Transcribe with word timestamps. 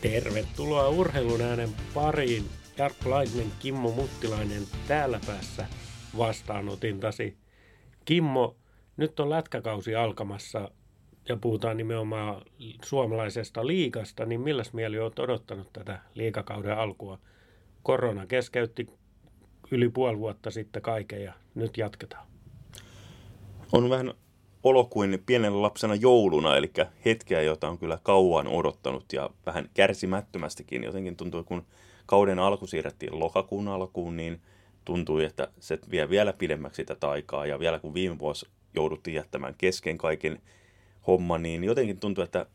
Tervetuloa 0.00 0.88
urheilun 0.88 1.40
äänen 1.40 1.68
pariin. 1.94 2.44
Jarkko 2.78 3.10
Laitinen, 3.10 3.52
Kimmo 3.58 3.90
Muttilainen 3.90 4.62
täällä 4.88 5.20
päässä 5.26 5.66
vastaanotintasi. 6.18 7.36
Kimmo, 8.04 8.56
nyt 8.96 9.20
on 9.20 9.30
lätkäkausi 9.30 9.94
alkamassa 9.94 10.70
ja 11.28 11.36
puhutaan 11.36 11.76
nimenomaan 11.76 12.42
suomalaisesta 12.84 13.66
liikasta, 13.66 14.26
niin 14.26 14.40
milläs 14.40 14.72
mieli 14.72 14.98
olet 14.98 15.18
odottanut 15.18 15.72
tätä 15.72 16.00
liikakauden 16.14 16.78
alkua? 16.78 17.18
Korona 17.82 18.26
keskeytti 18.26 18.88
yli 19.70 19.88
puoli 19.88 20.18
vuotta 20.18 20.50
sitten 20.50 20.82
kaiken 20.82 21.22
ja 21.22 21.32
nyt 21.54 21.78
jatketaan. 21.78 22.26
On 23.72 23.90
vähän 23.90 24.14
olo 24.68 24.84
kuin 24.84 25.22
pienen 25.26 25.62
lapsena 25.62 25.94
jouluna, 25.94 26.56
eli 26.56 26.70
hetkeä, 27.04 27.42
jota 27.42 27.68
on 27.68 27.78
kyllä 27.78 27.98
kauan 28.02 28.48
odottanut 28.48 29.12
ja 29.12 29.30
vähän 29.46 29.70
kärsimättömästikin. 29.74 30.84
Jotenkin 30.84 31.16
tuntuu, 31.16 31.44
kun 31.44 31.64
kauden 32.06 32.38
alku 32.38 32.66
siirrettiin 32.66 33.18
lokakuun 33.18 33.68
alkuun, 33.68 34.16
niin 34.16 34.40
tuntui, 34.84 35.24
että 35.24 35.48
se 35.60 35.78
vie 35.90 36.10
vielä 36.10 36.32
pidemmäksi 36.32 36.84
tätä 36.84 37.10
aikaa. 37.10 37.46
Ja 37.46 37.58
vielä 37.58 37.78
kun 37.78 37.94
viime 37.94 38.18
vuosi 38.18 38.46
jouduttiin 38.74 39.14
jättämään 39.14 39.54
kesken 39.58 39.98
kaiken 39.98 40.42
homma, 41.06 41.38
niin 41.38 41.64
jotenkin 41.64 42.00
tuntuu, 42.00 42.24
että 42.24 42.46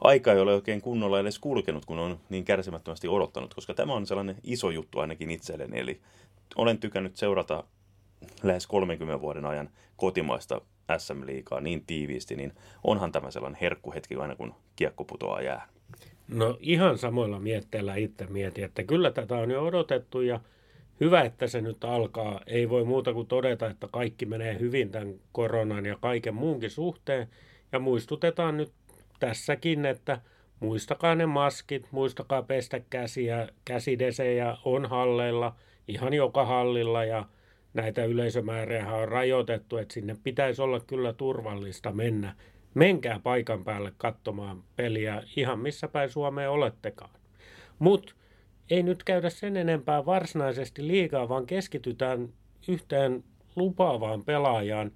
aika 0.00 0.32
ei 0.32 0.40
ole 0.40 0.54
oikein 0.54 0.80
kunnolla 0.80 1.20
edes 1.20 1.38
kulkenut, 1.38 1.84
kun 1.84 1.98
on 1.98 2.20
niin 2.28 2.44
kärsimättömästi 2.44 3.08
odottanut, 3.08 3.54
koska 3.54 3.74
tämä 3.74 3.94
on 3.94 4.06
sellainen 4.06 4.36
iso 4.42 4.70
juttu 4.70 5.00
ainakin 5.00 5.30
itselleni. 5.30 5.80
Eli 5.80 6.00
olen 6.56 6.78
tykännyt 6.78 7.16
seurata 7.16 7.64
lähes 8.42 8.66
30 8.66 9.20
vuoden 9.20 9.46
ajan 9.46 9.70
kotimaista 9.96 10.60
SM-liigaa 10.98 11.60
niin 11.60 11.84
tiiviisti, 11.86 12.36
niin 12.36 12.52
onhan 12.84 13.12
tämä 13.12 13.30
sellainen 13.30 13.60
herkkuhetki 13.60 14.14
aina 14.14 14.36
kun 14.36 14.54
kiekko 14.76 15.04
putoaa 15.04 15.42
jää. 15.42 15.68
No 16.28 16.58
ihan 16.60 16.98
samoilla 16.98 17.40
mietteillä 17.40 17.94
itse 17.94 18.26
mietin, 18.26 18.64
että 18.64 18.82
kyllä 18.82 19.10
tätä 19.10 19.36
on 19.36 19.50
jo 19.50 19.66
odotettu 19.66 20.20
ja 20.20 20.40
hyvä, 21.00 21.20
että 21.20 21.46
se 21.46 21.60
nyt 21.60 21.84
alkaa. 21.84 22.40
Ei 22.46 22.68
voi 22.68 22.84
muuta 22.84 23.12
kuin 23.12 23.26
todeta, 23.26 23.70
että 23.70 23.88
kaikki 23.92 24.26
menee 24.26 24.58
hyvin 24.60 24.90
tämän 24.90 25.14
koronan 25.32 25.86
ja 25.86 25.96
kaiken 26.00 26.34
muunkin 26.34 26.70
suhteen. 26.70 27.28
Ja 27.72 27.78
muistutetaan 27.78 28.56
nyt 28.56 28.72
tässäkin, 29.20 29.86
että 29.86 30.20
muistakaa 30.60 31.14
ne 31.14 31.26
maskit, 31.26 31.86
muistakaa 31.90 32.42
pestä 32.42 32.80
käsiä, 32.90 33.48
käsidesejä 33.64 34.56
on 34.64 34.86
halleilla, 34.86 35.56
ihan 35.88 36.14
joka 36.14 36.44
hallilla 36.44 37.04
ja 37.04 37.24
näitä 37.74 38.04
yleisömääriä 38.04 38.92
on 38.92 39.08
rajoitettu, 39.08 39.76
että 39.76 39.94
sinne 39.94 40.16
pitäisi 40.22 40.62
olla 40.62 40.80
kyllä 40.80 41.12
turvallista 41.12 41.92
mennä. 41.92 42.34
Menkää 42.74 43.20
paikan 43.22 43.64
päälle 43.64 43.92
katsomaan 43.98 44.62
peliä 44.76 45.22
ihan 45.36 45.58
missä 45.58 45.88
päin 45.88 46.10
Suomeen 46.10 46.50
olettekaan. 46.50 47.10
Mutta 47.78 48.14
ei 48.70 48.82
nyt 48.82 49.04
käydä 49.04 49.30
sen 49.30 49.56
enempää 49.56 50.06
varsinaisesti 50.06 50.86
liikaa, 50.86 51.28
vaan 51.28 51.46
keskitytään 51.46 52.28
yhteen 52.68 53.24
lupaavaan 53.56 54.24
pelaajaan. 54.24 54.92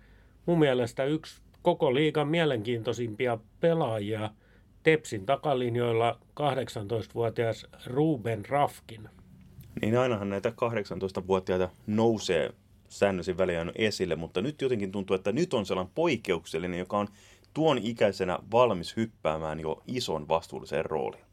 Mun 0.47 0.59
mielestä 0.59 1.05
yksi 1.05 1.43
koko 1.63 1.95
liigan 1.95 2.29
mielenkiintoisimpia 2.29 3.39
pelaajia 3.61 4.31
Tepsin 4.83 5.27
takalinjoilla 5.27 6.19
18-vuotias 6.41 7.67
Ruben 7.87 8.45
Rafkin. 8.49 9.09
Niin 9.83 9.99
ainahan 9.99 10.31
näitä 10.31 10.49
18-vuotiaita 10.49 11.69
nousee 11.87 12.51
säännöisin 12.89 13.39
väliin 13.39 13.73
esille, 13.75 14.17
mutta 14.17 14.41
nyt 14.41 14.63
jotenkin 14.63 14.93
tuntuu, 14.93 15.17
että 15.17 15.33
nyt 15.33 15.55
on 15.55 15.67
sellainen 15.67 15.93
poikkeuksellinen, 15.95 16.79
joka 16.79 16.99
on 16.99 17.09
tuon 17.55 17.79
ikäisenä 17.79 18.39
valmis 18.53 18.97
hyppäämään 18.97 19.61
jo 19.61 19.83
ison 19.87 20.29
vastuulliseen 20.29 20.85
rooliin. 20.85 21.25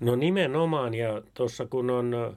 No 0.00 0.16
nimenomaan, 0.16 0.94
ja 0.94 1.22
tuossa 1.34 1.66
kun 1.66 1.90
on 1.90 2.36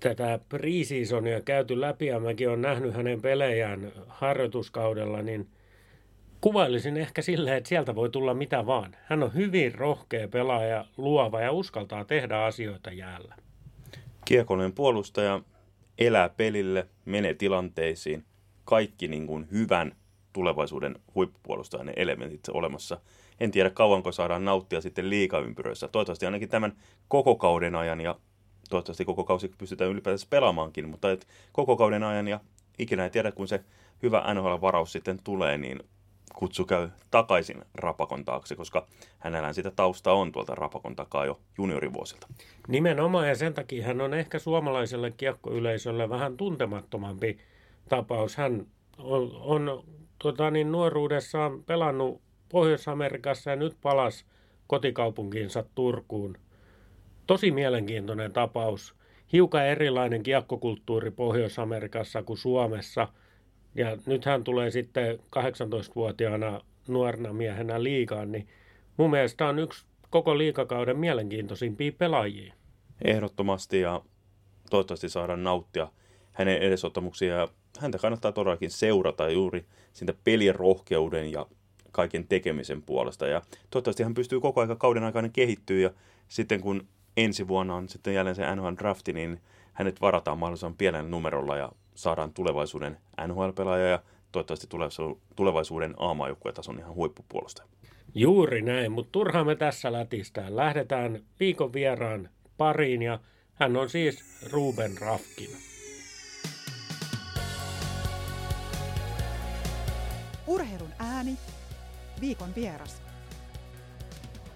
tätä 0.00 0.38
preseasonia 0.48 1.40
käyty 1.40 1.80
läpi, 1.80 2.06
ja 2.06 2.20
mäkin 2.20 2.48
olen 2.48 2.62
nähnyt 2.62 2.94
hänen 2.94 3.22
pelejään 3.22 3.92
harjoituskaudella, 4.08 5.22
niin 5.22 5.48
kuvailisin 6.40 6.96
ehkä 6.96 7.22
silleen, 7.22 7.56
että 7.56 7.68
sieltä 7.68 7.94
voi 7.94 8.10
tulla 8.10 8.34
mitä 8.34 8.66
vaan. 8.66 8.96
Hän 9.04 9.22
on 9.22 9.34
hyvin 9.34 9.74
rohkea 9.74 10.28
pelaaja, 10.28 10.84
luova 10.96 11.40
ja 11.40 11.52
uskaltaa 11.52 12.04
tehdä 12.04 12.44
asioita 12.44 12.92
jäällä. 12.92 13.34
Kiekollinen 14.24 14.72
puolustaja, 14.72 15.40
elää 16.00 16.28
pelille, 16.28 16.88
menee 17.04 17.34
tilanteisiin, 17.34 18.24
kaikki 18.64 19.08
niin 19.08 19.26
kuin 19.26 19.48
hyvän 19.50 19.96
tulevaisuuden 20.32 20.98
huippupuolustajan 21.14 21.92
elementit 21.96 22.48
olemassa. 22.52 23.00
En 23.40 23.50
tiedä 23.50 23.70
kauanko 23.70 24.12
saadaan 24.12 24.44
nauttia 24.44 24.80
sitten 24.80 25.10
liikaympyröissä. 25.10 25.88
Toivottavasti 25.88 26.26
ainakin 26.26 26.48
tämän 26.48 26.72
koko 27.08 27.34
kauden 27.34 27.74
ajan 27.74 28.00
ja 28.00 28.18
toivottavasti 28.70 29.04
koko 29.04 29.24
kausi 29.24 29.52
pystytään 29.58 29.90
ylipäätänsä 29.90 30.26
pelaamaankin, 30.30 30.88
mutta 30.88 31.10
et 31.10 31.28
koko 31.52 31.76
kauden 31.76 32.02
ajan 32.02 32.28
ja 32.28 32.40
ikinä 32.78 33.04
ei 33.04 33.10
tiedä, 33.10 33.32
kun 33.32 33.48
se 33.48 33.64
hyvä 34.02 34.34
NHL-varaus 34.34 34.92
sitten 34.92 35.18
tulee, 35.24 35.58
niin 35.58 35.82
kutsu 36.34 36.64
käy 36.64 36.88
takaisin 37.10 37.64
Rapakon 37.74 38.24
taakse, 38.24 38.56
koska 38.56 38.86
hänellä 39.18 39.52
sitä 39.52 39.70
tausta 39.70 40.12
on 40.12 40.32
tuolta 40.32 40.54
Rapakon 40.54 40.96
takaa 40.96 41.26
jo 41.26 41.40
juniorivuosilta. 41.58 42.26
Nimenomaan 42.68 43.28
ja 43.28 43.34
sen 43.34 43.54
takia 43.54 43.86
hän 43.86 44.00
on 44.00 44.14
ehkä 44.14 44.38
suomalaiselle 44.38 45.10
kiekkoyleisölle 45.10 46.08
vähän 46.08 46.36
tuntemattomampi 46.36 47.38
tapaus. 47.88 48.36
Hän 48.36 48.66
on, 48.98 49.30
on 49.40 49.84
tota 50.18 50.50
niin, 50.50 50.72
nuoruudessaan 50.72 51.62
pelannut 51.62 52.20
Pohjois-Amerikassa 52.48 53.50
ja 53.50 53.56
nyt 53.56 53.76
palas 53.82 54.26
kotikaupunkiinsa 54.66 55.64
Turkuun. 55.74 56.38
Tosi 57.26 57.50
mielenkiintoinen 57.50 58.32
tapaus. 58.32 58.94
Hiukan 59.32 59.66
erilainen 59.66 60.22
kiekkokulttuuri 60.22 61.10
Pohjois-Amerikassa 61.10 62.22
kuin 62.22 62.38
Suomessa– 62.38 63.08
ja 63.74 63.96
nyt 64.06 64.24
hän 64.24 64.44
tulee 64.44 64.70
sitten 64.70 65.18
18-vuotiaana 65.18 66.60
nuorena 66.88 67.32
miehenä 67.32 67.82
liikaan, 67.82 68.32
niin 68.32 68.48
mun 68.96 69.10
mielestä 69.10 69.46
on 69.46 69.58
yksi 69.58 69.84
koko 70.10 70.38
liikakauden 70.38 70.98
mielenkiintoisimpia 70.98 71.92
pelaajia. 71.98 72.54
Ehdottomasti 73.04 73.80
ja 73.80 74.02
toivottavasti 74.70 75.08
saadaan 75.08 75.44
nauttia 75.44 75.88
hänen 76.32 76.58
edesottamuksia. 76.58 77.34
Ja 77.34 77.48
häntä 77.80 77.98
kannattaa 77.98 78.32
todellakin 78.32 78.70
seurata 78.70 79.30
juuri 79.30 79.64
siitä 79.92 80.14
pelirohkeuden 80.24 81.32
ja 81.32 81.46
kaiken 81.92 82.26
tekemisen 82.28 82.82
puolesta. 82.82 83.26
Ja 83.26 83.42
toivottavasti 83.70 84.02
hän 84.02 84.14
pystyy 84.14 84.40
koko 84.40 84.60
ajan 84.60 84.78
kauden 84.78 85.04
aikana 85.04 85.28
kehittyä 85.28 85.80
ja 85.80 85.90
sitten 86.28 86.60
kun 86.60 86.86
ensi 87.16 87.48
vuonna 87.48 87.74
on 87.74 87.88
sitten 87.88 88.14
jälleen 88.14 88.36
se 88.36 88.54
NHL 88.54 88.74
drafti, 88.78 89.12
niin 89.12 89.40
hänet 89.72 90.00
varataan 90.00 90.38
mahdollisimman 90.38 90.76
pienellä 90.76 91.08
numerolla 91.08 91.56
ja 91.56 91.72
saadaan 91.94 92.32
tulevaisuuden 92.32 92.98
NHL-pelaaja 93.26 93.88
ja 93.88 94.02
toivottavasti 94.32 94.66
tulevaisuuden 95.36 95.94
A-maajoukkuetason 95.98 96.78
ihan 96.78 96.94
huippupuolustaja. 96.94 97.68
Juuri 98.14 98.62
näin, 98.62 98.92
mutta 98.92 99.12
turhaan 99.12 99.46
me 99.46 99.56
tässä 99.56 99.92
lätistään. 99.92 100.56
Lähdetään 100.56 101.24
viikon 101.40 101.72
vieraan 101.72 102.30
pariin 102.56 103.02
ja 103.02 103.18
hän 103.54 103.76
on 103.76 103.90
siis 103.90 104.24
Ruben 104.50 104.98
Rafkin. 104.98 105.50
Urheilun 110.46 110.92
ääni, 110.98 111.36
viikon 112.20 112.54
vieras. 112.54 113.02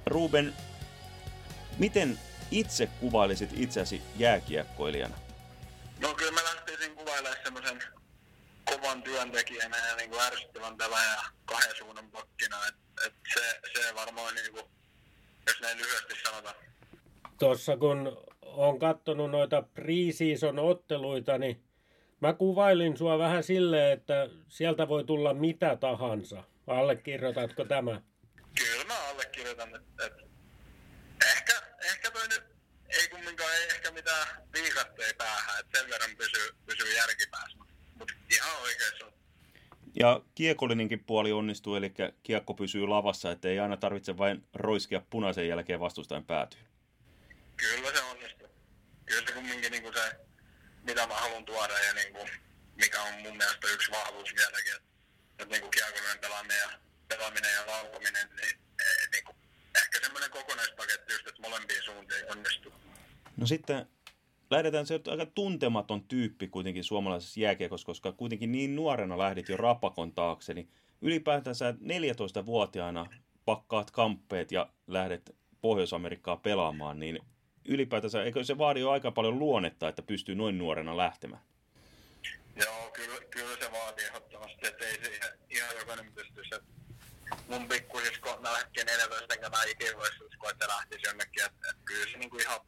Ruben, 0.06 0.52
miten 1.78 2.18
itse 2.50 2.88
kuvailisit 3.00 3.50
itseäsi 3.56 4.02
jääkiekkoilijana? 4.16 5.14
No 6.02 6.14
kyllä 6.14 6.33
kuvailemaan 7.04 7.42
semmoisen 7.44 7.82
kovan 8.64 9.02
työntekijänä 9.02 9.76
ja 9.88 9.96
niin 9.96 10.10
kuin 10.10 10.22
ärsyttävän 10.22 10.76
pelaaja 10.76 11.22
kahden 11.44 11.76
suunnan 11.76 12.10
pakkina. 12.10 12.56
Et, 12.68 12.74
et 13.06 13.14
se, 13.34 13.60
se 13.72 13.94
varmaan, 13.94 14.34
niin 14.34 14.52
kuin, 14.52 14.64
jos 15.46 15.60
näin 15.60 15.78
lyhyesti 15.78 16.14
sanotaan. 16.22 16.54
Tuossa 17.38 17.76
kun 17.76 18.26
on 18.42 18.78
katsonut 18.78 19.30
noita 19.30 19.62
preseason 19.62 20.58
otteluita, 20.58 21.38
niin 21.38 21.64
mä 22.20 22.32
kuvailin 22.32 22.96
sua 22.96 23.18
vähän 23.18 23.42
silleen, 23.42 23.92
että 23.92 24.28
sieltä 24.48 24.88
voi 24.88 25.04
tulla 25.04 25.34
mitä 25.34 25.76
tahansa. 25.76 26.44
Allekirjoitatko 26.66 27.64
tämä? 27.64 28.00
Kyllä 28.58 28.84
mä 28.84 29.08
allekirjoitan, 29.08 29.76
että 29.76 30.06
et, 30.06 30.12
ehkä, 31.36 31.62
ehkä 31.84 32.10
toi 32.10 32.28
nyt 32.28 32.44
ei 32.88 33.08
kumminkaan 33.08 33.54
ei 33.54 33.68
ehkä 33.68 33.90
mitään 33.90 34.43
viikatteja 34.54 35.14
päähän, 35.18 35.60
että 35.60 35.78
sen 35.78 35.90
verran 35.90 36.16
pysyy, 36.16 36.54
pysyy 36.66 36.94
järkipäässä, 36.94 37.58
mutta 37.94 38.14
ihan 38.30 38.62
oikeassa 38.62 39.14
ja 40.00 40.20
kiekollinenkin 40.34 41.04
puoli 41.04 41.32
onnistuu, 41.32 41.76
eli 41.76 41.94
kiekko 42.22 42.54
pysyy 42.54 42.86
lavassa, 42.86 43.30
että 43.30 43.48
ei 43.48 43.60
aina 43.60 43.76
tarvitse 43.76 44.18
vain 44.18 44.48
roiskia 44.54 45.02
punaisen 45.10 45.48
jälkeen 45.48 45.80
vastustajan 45.80 46.24
päätyyn. 46.24 46.64
Kyllä 47.56 47.92
se 47.92 48.02
onnistuu. 48.02 48.48
Kyllä 49.06 49.22
se 49.26 49.32
kumminkin 49.32 49.72
niin 49.72 49.82
kuin 49.82 49.94
se, 49.94 50.16
mitä 50.82 51.06
mä 51.06 51.14
haluan 51.14 51.44
tuoda 51.44 51.78
ja 51.78 51.94
niin 51.94 52.12
kuin, 52.12 52.30
mikä 52.76 53.02
on 53.02 53.14
mun 53.14 53.36
mielestä 53.36 53.68
yksi 53.68 53.90
vahvuus 53.90 54.34
vieläkin, 54.34 54.76
että, 54.76 54.88
että 55.38 55.52
niin 55.52 55.60
kuin 55.60 55.70
kiekollinen 55.70 56.18
pelaaminen 56.18 56.58
ja, 56.58 56.70
pelaaminen 57.08 57.54
ja 57.54 57.66
laukominen, 57.66 58.28
niin, 58.36 58.58
niin 59.12 59.24
kuin, 59.24 59.36
ehkä 59.76 60.00
semmoinen 60.00 60.30
kokonaispaketti 60.30 61.12
just, 61.12 61.26
että 61.26 61.42
molempiin 61.42 61.82
suuntiin 61.82 62.30
onnistuu. 62.30 62.72
No 63.36 63.46
sitten 63.46 63.86
lähdetään 64.54 64.86
se 64.86 65.00
aika 65.10 65.26
tuntematon 65.26 66.04
tyyppi 66.04 66.48
kuitenkin 66.48 66.84
suomalaisessa 66.84 67.40
jääkiekossa, 67.40 67.86
koska 67.86 68.12
kuitenkin 68.12 68.52
niin 68.52 68.76
nuorena 68.76 69.18
lähdit 69.18 69.48
jo 69.48 69.56
rapakon 69.56 70.12
taakse, 70.12 70.54
niin 70.54 70.68
ylipäätänsä 71.02 71.70
14-vuotiaana 71.72 73.06
pakkaat 73.44 73.90
kamppeet 73.90 74.52
ja 74.52 74.68
lähdet 74.86 75.36
Pohjois-Amerikkaa 75.60 76.36
pelaamaan, 76.36 77.00
niin 77.00 77.18
ylipäätänsä, 77.64 78.24
eikö 78.24 78.44
se 78.44 78.58
vaadi 78.58 78.80
jo 78.80 78.90
aika 78.90 79.10
paljon 79.10 79.38
luonnetta, 79.38 79.88
että 79.88 80.02
pystyy 80.02 80.34
noin 80.34 80.58
nuorena 80.58 80.96
lähtemään? 80.96 81.42
Joo, 82.56 82.90
kyllä, 82.92 83.20
kyllä 83.30 83.56
se 83.56 83.72
vaatii 83.72 84.06
ehdottomasti, 84.06 84.66
että 84.66 84.84
ei 84.84 85.04
se 85.04 85.20
ihan 85.50 85.76
jokainen 85.78 86.12
pystyisi. 86.14 86.54
Mun 87.48 87.68
pikkusisko, 87.68 88.38
mä 88.42 88.52
lähtin 88.52 88.86
14, 88.86 89.34
enkä 89.34 89.48
mä 89.48 89.64
ikinä 89.64 89.96
voisi 89.96 90.24
uskoa, 90.24 90.50
että 90.50 90.68
lähtisi 90.68 91.06
jonnekin. 91.06 91.44
Että, 91.44 91.70
että 91.70 91.82
kyllä 91.84 92.10
se 92.12 92.18
niinku 92.18 92.36
ihan 92.36 92.60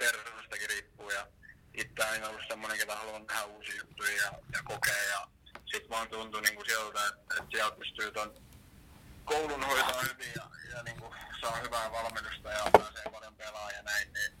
persoonestakin 0.00 0.68
riippuu. 0.68 1.10
Ja 1.10 1.26
itse 1.74 2.04
aina 2.04 2.28
ollut 2.28 2.48
semmoinen, 2.48 2.78
ketä 2.78 2.96
haluan 2.96 3.26
tehdä 3.26 3.44
uusia 3.44 3.76
juttuja 3.82 4.16
ja, 4.16 4.32
ja 4.52 4.62
kokea. 4.64 5.02
Ja 5.14 5.28
sit 5.72 5.90
vaan 5.90 6.08
tuntuu 6.08 6.40
niinku 6.40 6.64
siltä, 6.64 7.06
että, 7.08 7.34
että 7.38 7.50
sieltä 7.50 7.76
pystyy 7.76 8.12
ton 8.12 8.30
koulun 9.24 9.64
hoitaa 9.64 10.02
hyvin 10.02 10.32
ja, 10.36 10.50
ja 10.74 10.82
niinku 10.82 11.14
saa 11.40 11.56
hyvää 11.56 11.92
valmennusta 11.92 12.50
ja 12.50 12.70
pääsee 12.72 13.12
paljon 13.12 13.36
pelaamaan 13.36 13.74
ja 13.74 13.82
näin, 13.82 14.12
niin 14.12 14.32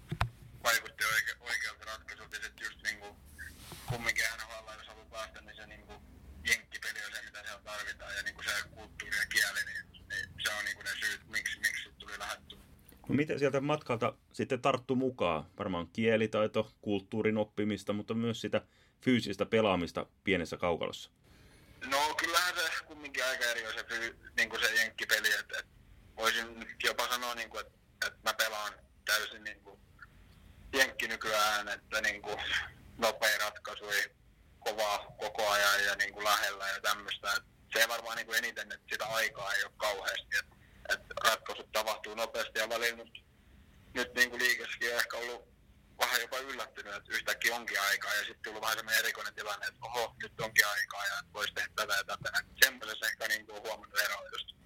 vaikutti 0.62 1.04
oike, 1.04 1.34
oikealta 1.40 1.84
ratkaisulta. 1.84 2.36
Ja 2.36 2.42
sitten 2.42 2.64
just 2.64 2.82
niinku 2.82 3.16
kumminkin 3.86 4.24
NHL, 4.36 4.78
jos 4.78 4.88
haluaa 4.88 5.10
päästä, 5.10 5.40
niin 5.40 5.56
se 5.56 5.66
niinku 5.66 6.02
jenkkipeli 6.48 7.04
on 7.06 7.12
se, 7.12 7.22
mitä 7.22 7.42
siellä 7.42 7.62
tarvitaan. 7.64 8.16
Ja 8.16 8.22
niinku 8.22 8.42
se 8.42 8.50
kulttuuri 8.74 9.16
ja 9.16 9.26
kieli, 9.26 9.64
niin, 9.64 10.08
niin 10.08 10.28
se 10.42 10.54
on 10.58 10.64
niinku 10.64 10.82
ne 10.82 10.90
syyt, 11.00 11.28
miksi, 11.28 11.58
miksi 11.58 11.92
tuli 11.98 12.18
lähetty. 12.18 12.69
No 13.10 13.16
miten 13.16 13.38
sieltä 13.38 13.60
matkalta 13.60 14.14
sitten 14.32 14.62
tarttu 14.62 14.96
mukaan? 14.96 15.46
Varmaan 15.58 15.88
kielitaito, 15.88 16.70
kulttuurin 16.80 17.36
oppimista, 17.36 17.92
mutta 17.92 18.14
myös 18.14 18.40
sitä 18.40 18.60
fyysistä 19.00 19.46
pelaamista 19.46 20.06
pienessä 20.24 20.56
kaukalossa. 20.56 21.10
No 21.90 22.14
kyllähän 22.14 22.54
se 22.54 22.84
kumminkin 22.84 23.24
aika 23.24 23.44
eri 23.44 23.66
on 23.66 23.72
se, 23.74 24.14
niin 24.36 24.50
kuin 24.50 24.60
se 24.60 24.74
jenkkipeli, 24.74 25.32
että 25.40 25.58
et, 25.58 25.66
voisin 26.16 26.66
jopa 26.84 27.08
sanoa, 27.08 27.34
niin 27.34 27.50
kuin, 27.50 27.66
että, 27.66 27.78
että 28.06 28.18
mä 28.24 28.34
pelaan 28.34 28.72
täysin 29.04 29.44
niin 29.44 29.60
kuin, 29.60 29.80
jenkki 30.72 31.08
nykyään, 31.08 31.68
että 31.68 32.00
niin 32.00 32.22
kuin, 32.22 32.36
nopea 32.98 33.38
ratkaisu, 33.38 33.84
kovaa 34.60 34.98
koko 35.18 35.48
ajan 35.48 35.84
ja 35.84 35.96
niin 35.96 36.12
kuin, 36.12 36.24
lähellä 36.24 36.68
ja 36.68 36.80
tämmöistä. 36.80 37.34
Se 37.72 37.88
varmaan 37.88 38.16
niin 38.16 38.26
kuin 38.26 38.38
eniten, 38.38 38.72
että 38.72 38.86
sitä 38.90 39.06
aikaa 39.06 39.52
ei 39.52 39.64
ole 39.64 39.72
kauheasti, 39.76 40.36
että, 40.38 40.59
että 40.92 41.14
ratkaisut 41.24 41.72
tapahtuu 41.72 42.14
nopeasti 42.14 42.58
ja 42.58 42.68
välillä 42.68 42.96
nyt, 42.96 43.24
nyt 43.94 44.14
niin 44.14 44.30
kuin 44.30 44.42
liikessäkin 44.42 44.92
on 44.92 45.00
ehkä 45.00 45.16
ollut 45.16 45.48
vähän 46.00 46.20
jopa 46.20 46.38
yllättynyt, 46.38 46.94
että 46.94 47.12
yhtäkkiä 47.12 47.56
onkin 47.56 47.80
aikaa 47.80 48.14
ja 48.14 48.18
sitten 48.18 48.42
tullut 48.44 48.62
vähän 48.62 48.76
semmoinen 48.76 49.04
erikoinen 49.04 49.34
tilanne, 49.34 49.66
että 49.66 49.80
oho, 49.82 50.14
nyt 50.22 50.40
onkin 50.40 50.66
aikaa 50.66 51.06
ja 51.06 51.14
voisi 51.34 51.54
tehdä 51.54 51.68
tätä 51.76 51.94
ja 51.94 52.04
tätä. 52.04 52.44
Semmoisessa 52.64 53.06
ehkä 53.06 53.28
niin 53.28 53.46
kuin 53.46 53.62
huomannut 53.62 54.00
eroa 54.00 54.28
just. 54.32 54.56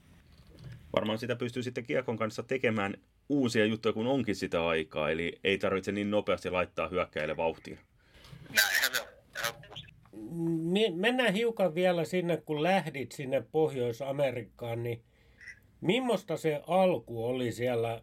Varmaan 0.97 1.19
sitä 1.19 1.37
pystyy 1.37 1.63
sitten 1.63 1.87
kiekon 1.87 2.19
kanssa 2.19 2.43
tekemään 2.43 2.95
uusia 3.29 3.67
juttuja, 3.67 3.93
kun 3.93 4.07
onkin 4.07 4.37
sitä 4.37 4.67
aikaa, 4.67 5.11
eli 5.11 5.41
ei 5.45 5.59
tarvitse 5.59 5.93
niin 5.93 6.11
nopeasti 6.11 6.51
laittaa 6.51 6.89
hyökkäille 6.89 7.37
vauhtia. 7.37 7.79
Näinhän 8.57 8.95
se 8.95 9.01
on. 9.01 9.09
Mennään 10.95 11.35
hiukan 11.35 11.75
vielä 11.75 12.05
sinne, 12.05 12.37
kun 12.37 12.63
lähdit 12.63 13.13
sinne 13.13 13.45
Pohjois-Amerikkaan, 13.53 14.83
niin 14.83 15.05
millaista 15.81 16.37
se 16.37 16.63
alku 16.67 17.27
oli 17.27 17.53
siellä 17.53 18.03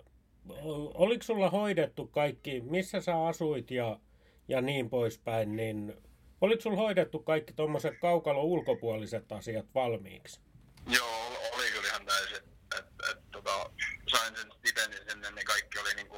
oliko 0.94 1.24
sulla 1.24 1.50
hoidettu 1.50 2.08
kaikki, 2.08 2.62
missä 2.62 3.02
sä 3.02 3.26
asuit 3.28 3.72
ja, 3.72 4.00
ja 4.48 4.62
niin 4.62 4.90
poispäin, 4.90 5.56
niin 5.56 5.94
oliko 6.42 6.62
sulla 6.62 6.78
hoidettu 6.78 7.20
kaikki 7.20 7.54
tuommoiset 7.54 8.00
kaukalo 8.02 8.44
ulkopuoliset 8.44 9.32
asiat 9.32 9.66
valmiiksi? 9.76 10.42
Joo, 10.88 11.28
oli 11.56 11.72
kyllä 11.72 11.88
ihan 11.88 12.06
täysin. 12.06 12.38
Et, 12.80 12.86
et, 13.12 13.32
tota, 13.32 13.70
sain 14.12 14.36
sen 14.36 14.52
stipendin 14.52 15.10
sinne, 15.10 15.32
niin 15.32 15.46
kaikki 15.46 15.80
oli 15.80 15.94
niinku 15.94 16.18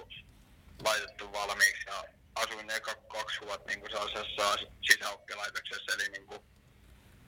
laitettu 0.84 1.32
valmiiksi 1.34 1.90
ja 1.90 2.04
asuin 2.36 2.70
eka 2.70 2.96
kaksi 2.96 3.42
vuotta 3.42 3.68
niinku 3.68 3.90
sellaisessa 3.90 4.58
sisäoppilaitoksessa, 4.82 5.94
eli 5.94 6.10
niinku 6.10 6.46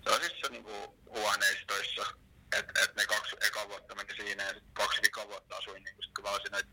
sellaisissa 0.04 0.50
niinku 0.50 0.98
huoneistoissa. 1.10 2.25
Et, 2.60 2.66
et 2.84 2.96
ne 2.96 3.06
kaksi 3.06 3.36
eka 3.42 3.68
vuotta 3.70 3.96
meni 3.96 4.16
siinä 4.16 4.44
ja 4.44 4.54
sitten 4.54 4.74
kaksi 4.74 5.02
vika 5.02 5.28
vuotta 5.28 5.58
asuin 5.58 5.84
niinku, 5.84 6.02
sit, 6.02 6.14
kun 6.16 6.24
mä 6.24 6.30
olisin 6.30 6.52
näitä 6.52 6.70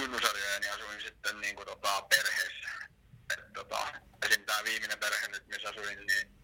junnusarjoja, 0.00 0.60
niin 0.60 0.72
asuin 0.72 1.00
sitten 1.00 1.40
niin 1.40 1.56
kuin, 1.56 1.66
tota, 1.66 2.02
perheessä. 2.02 2.68
Et, 3.32 3.52
tota, 3.52 3.92
esim. 4.26 4.44
tämä 4.44 4.64
viimeinen 4.64 4.98
perhe 4.98 5.28
nyt, 5.28 5.46
missä 5.46 5.68
asuin, 5.68 6.06
niin 6.06 6.36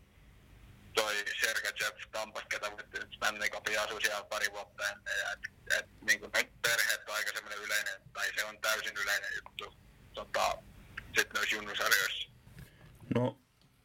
toi 0.94 1.24
Sergachev 1.40 1.96
Tampasta, 2.12 2.48
ketä 2.48 2.70
voitti 2.70 2.98
nyt 2.98 3.12
Stanley 3.16 3.48
Cupin, 3.48 3.80
asui 3.80 4.02
siellä 4.02 4.24
pari 4.24 4.52
vuotta 4.52 4.88
ennen. 4.88 5.18
Ja, 5.18 5.32
et, 5.32 5.40
et, 5.78 5.86
niin 6.00 6.20
kuin, 6.20 6.30
nyt 6.34 6.62
perheet 6.62 7.08
on 7.08 7.14
aika 7.14 7.32
semmoinen 7.32 7.58
yleinen, 7.58 8.02
tai 8.12 8.32
se 8.34 8.44
on 8.44 8.60
täysin 8.60 8.96
yleinen 8.96 9.30
juttu 9.34 9.78
tota, 10.14 10.58
sitten 11.16 11.34
noissa 11.34 11.56
junnusarjoissa. 11.56 12.28
No, 13.14 13.41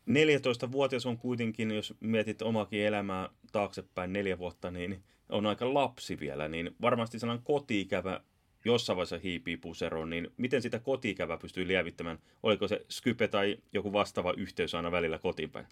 14-vuotias 0.07 1.05
on 1.05 1.17
kuitenkin, 1.17 1.71
jos 1.71 1.93
mietit 1.99 2.41
omakin 2.41 2.81
elämää 2.81 3.29
taaksepäin 3.51 4.13
neljä 4.13 4.37
vuotta, 4.37 4.71
niin 4.71 5.03
on 5.29 5.45
aika 5.45 5.73
lapsi 5.73 6.19
vielä, 6.19 6.47
niin 6.47 6.75
varmasti 6.81 7.19
sellainen 7.19 7.45
kotiikävä 7.45 8.21
jossain 8.65 8.97
vaiheessa 8.97 9.17
hiipii 9.23 9.57
puseroon, 9.57 10.09
niin 10.09 10.33
miten 10.37 10.61
sitä 10.61 10.79
kotiikävää 10.79 11.37
pystyy 11.37 11.67
lievittämään? 11.67 12.19
Oliko 12.43 12.67
se 12.67 12.85
Skype 12.89 13.27
tai 13.27 13.57
joku 13.73 13.93
vastaava 13.93 14.33
yhteys 14.37 14.75
aina 14.75 14.91
välillä 14.91 15.19
kotiinpäin? 15.19 15.67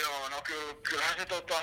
Joo, 0.00 0.28
no 0.28 0.42
kyllä, 0.42 0.74
kyllähän 0.88 1.18
se 1.18 1.26
tota, 1.26 1.62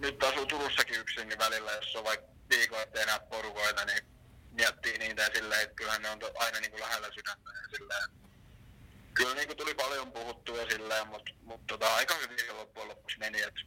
nyt 0.00 0.22
asuu 0.22 0.46
Turussakin 0.46 1.00
yksin, 1.00 1.28
niin 1.28 1.38
välillä, 1.38 1.72
jos 1.72 1.96
on 1.96 2.04
vaikka 2.04 2.26
viikon 2.50 2.82
ettei 2.82 3.02
enää 3.02 3.20
porukoita, 3.20 3.84
niin 3.84 4.04
miettii 4.50 4.98
niitä 4.98 5.30
silleen, 5.34 5.62
että 5.62 5.74
kyllähän 5.74 6.02
ne 6.02 6.10
on 6.10 6.18
aina 6.38 6.60
niin 6.60 6.70
kuin 6.70 6.80
lähellä 6.80 7.08
sydäntä 7.14 7.50
ja 7.50 7.78
silleen. 7.78 8.25
Kyllä 9.16 9.34
niin 9.34 9.46
kuin 9.46 9.56
tuli 9.56 9.74
paljon 9.74 10.12
puhuttua 10.12 10.70
silleen, 10.70 11.08
mutta 11.08 11.32
mut 11.42 11.66
tota, 11.66 11.94
aika 11.94 12.14
hyvin 12.14 12.56
loppujen 12.56 12.88
lopuksi 12.88 13.18
meni, 13.18 13.42
että 13.42 13.60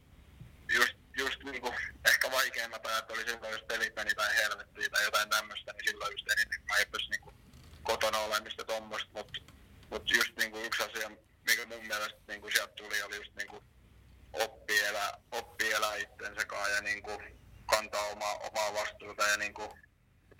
just 0.74 1.00
just 1.16 1.42
niinku, 1.44 1.74
ehkä 2.08 2.30
vaikeimmat 2.30 2.86
ajat 2.86 3.10
oli 3.10 3.24
silloin, 3.24 3.52
jos 3.52 3.62
pelit 3.68 3.96
meni 3.96 4.14
tai 4.14 4.36
helvettiin 4.36 4.90
tai 4.90 5.04
jotain 5.04 5.30
tämmöistä, 5.30 5.72
niin 5.72 5.84
silloin 5.84 6.12
just 6.12 6.30
eniten 6.30 6.62
kaipasi 6.68 7.10
niinku 7.10 7.32
kotona 7.82 8.18
olemista 8.18 8.64
tuommoista, 8.64 9.10
mutta 9.12 9.40
mut 9.90 10.10
just 10.10 10.36
niinku 10.36 10.58
yksi 10.58 10.82
asia, 10.82 11.10
mikä 11.46 11.66
mun 11.66 11.86
mielestä 11.86 12.18
niinku 12.28 12.50
sieltä 12.50 12.72
tuli, 12.72 13.02
oli 13.02 13.16
just 13.16 13.34
niinku 13.36 13.62
oppi 14.32 14.80
elää, 14.80 15.18
oppi 15.30 15.72
elää 15.72 15.96
itsensä 15.96 16.46
ja 16.74 16.80
niinku 16.80 17.22
kantaa 17.66 18.06
omaa, 18.06 18.34
omaa 18.34 18.74
vastuuta 18.74 19.26
ja 19.26 19.36
niinku, 19.36 19.78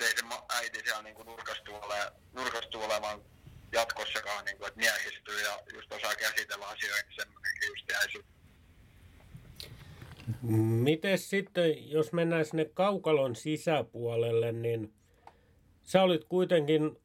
ei 0.01 0.17
se 0.17 0.25
äiti 0.49 0.81
siellä 0.85 1.03
niinku 1.03 1.23
nurkastu, 1.23 1.75
ole, 1.75 2.13
nurkastu 2.33 2.83
olemaan 2.83 3.23
jatkossakaan, 3.73 4.45
niinku, 4.45 4.65
että 4.65 4.79
miehistyy 4.79 5.41
ja 5.43 5.59
just 5.75 5.93
osaa 5.93 6.15
käsitellä 6.15 6.67
asioita, 6.67 7.03
niin 7.07 7.17
semmoinenkin 7.17 7.69
just 7.69 7.89
jäi 7.91 8.25
Miten 10.83 11.19
sitten, 11.19 11.91
jos 11.91 12.13
mennään 12.13 12.45
sinne 12.45 12.65
kaukalon 12.65 13.37
sisäpuolelle, 13.37 14.53
niin 14.53 14.93
sä 15.83 16.03
olit 16.03 16.25
kuitenkin 16.25 16.97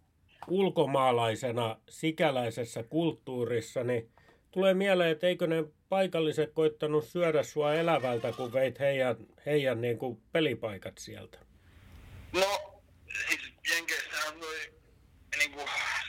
ulkomaalaisena 0.47 1.79
sikäläisessä 1.89 2.83
kulttuurissa, 2.83 3.83
niin 3.83 4.09
tulee 4.51 4.73
mieleen, 4.73 5.11
että 5.11 5.27
eikö 5.27 5.47
ne 5.47 5.63
paikalliset 5.89 6.51
koittanut 6.53 7.05
syödä 7.05 7.43
sua 7.43 7.73
elävältä, 7.73 8.31
kun 8.31 8.53
veit 8.53 8.79
heidän, 8.79 9.15
heidän 9.45 9.81
niin 9.81 9.97
kuin 9.97 10.21
pelipaikat 10.31 10.97
sieltä? 10.97 11.37
No, 12.33 12.81
siis 13.27 13.41
niin 13.69 13.87
kuin, 13.87 13.94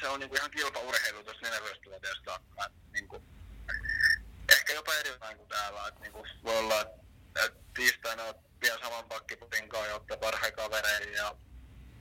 se 0.07 0.11
on 0.11 0.21
niin 0.21 0.29
kuin 0.29 0.39
ihan 0.39 0.51
kilpaurheilu 0.51 1.25
tuossa 1.25 1.47
14-vuotiaasta 1.47 2.41
niin 2.93 3.09
kuin, 3.09 3.23
ehkä 4.49 4.73
jopa 4.73 4.95
erilainen 4.95 5.37
kuin 5.37 5.49
täällä. 5.49 5.89
Että, 5.89 6.01
niin 6.01 6.13
kuin, 6.13 6.31
voi 6.45 6.59
olla, 6.59 6.81
että 6.81 7.61
tiistaina 7.75 8.23
vielä 8.63 8.79
saman 8.81 9.09
pakkiputin 9.09 9.69
kanssa 9.69 9.89
ja 9.89 9.95
ottaa 9.95 10.17
parhaita 10.17 10.57
kavereita 10.57 11.17
ja 11.17 11.37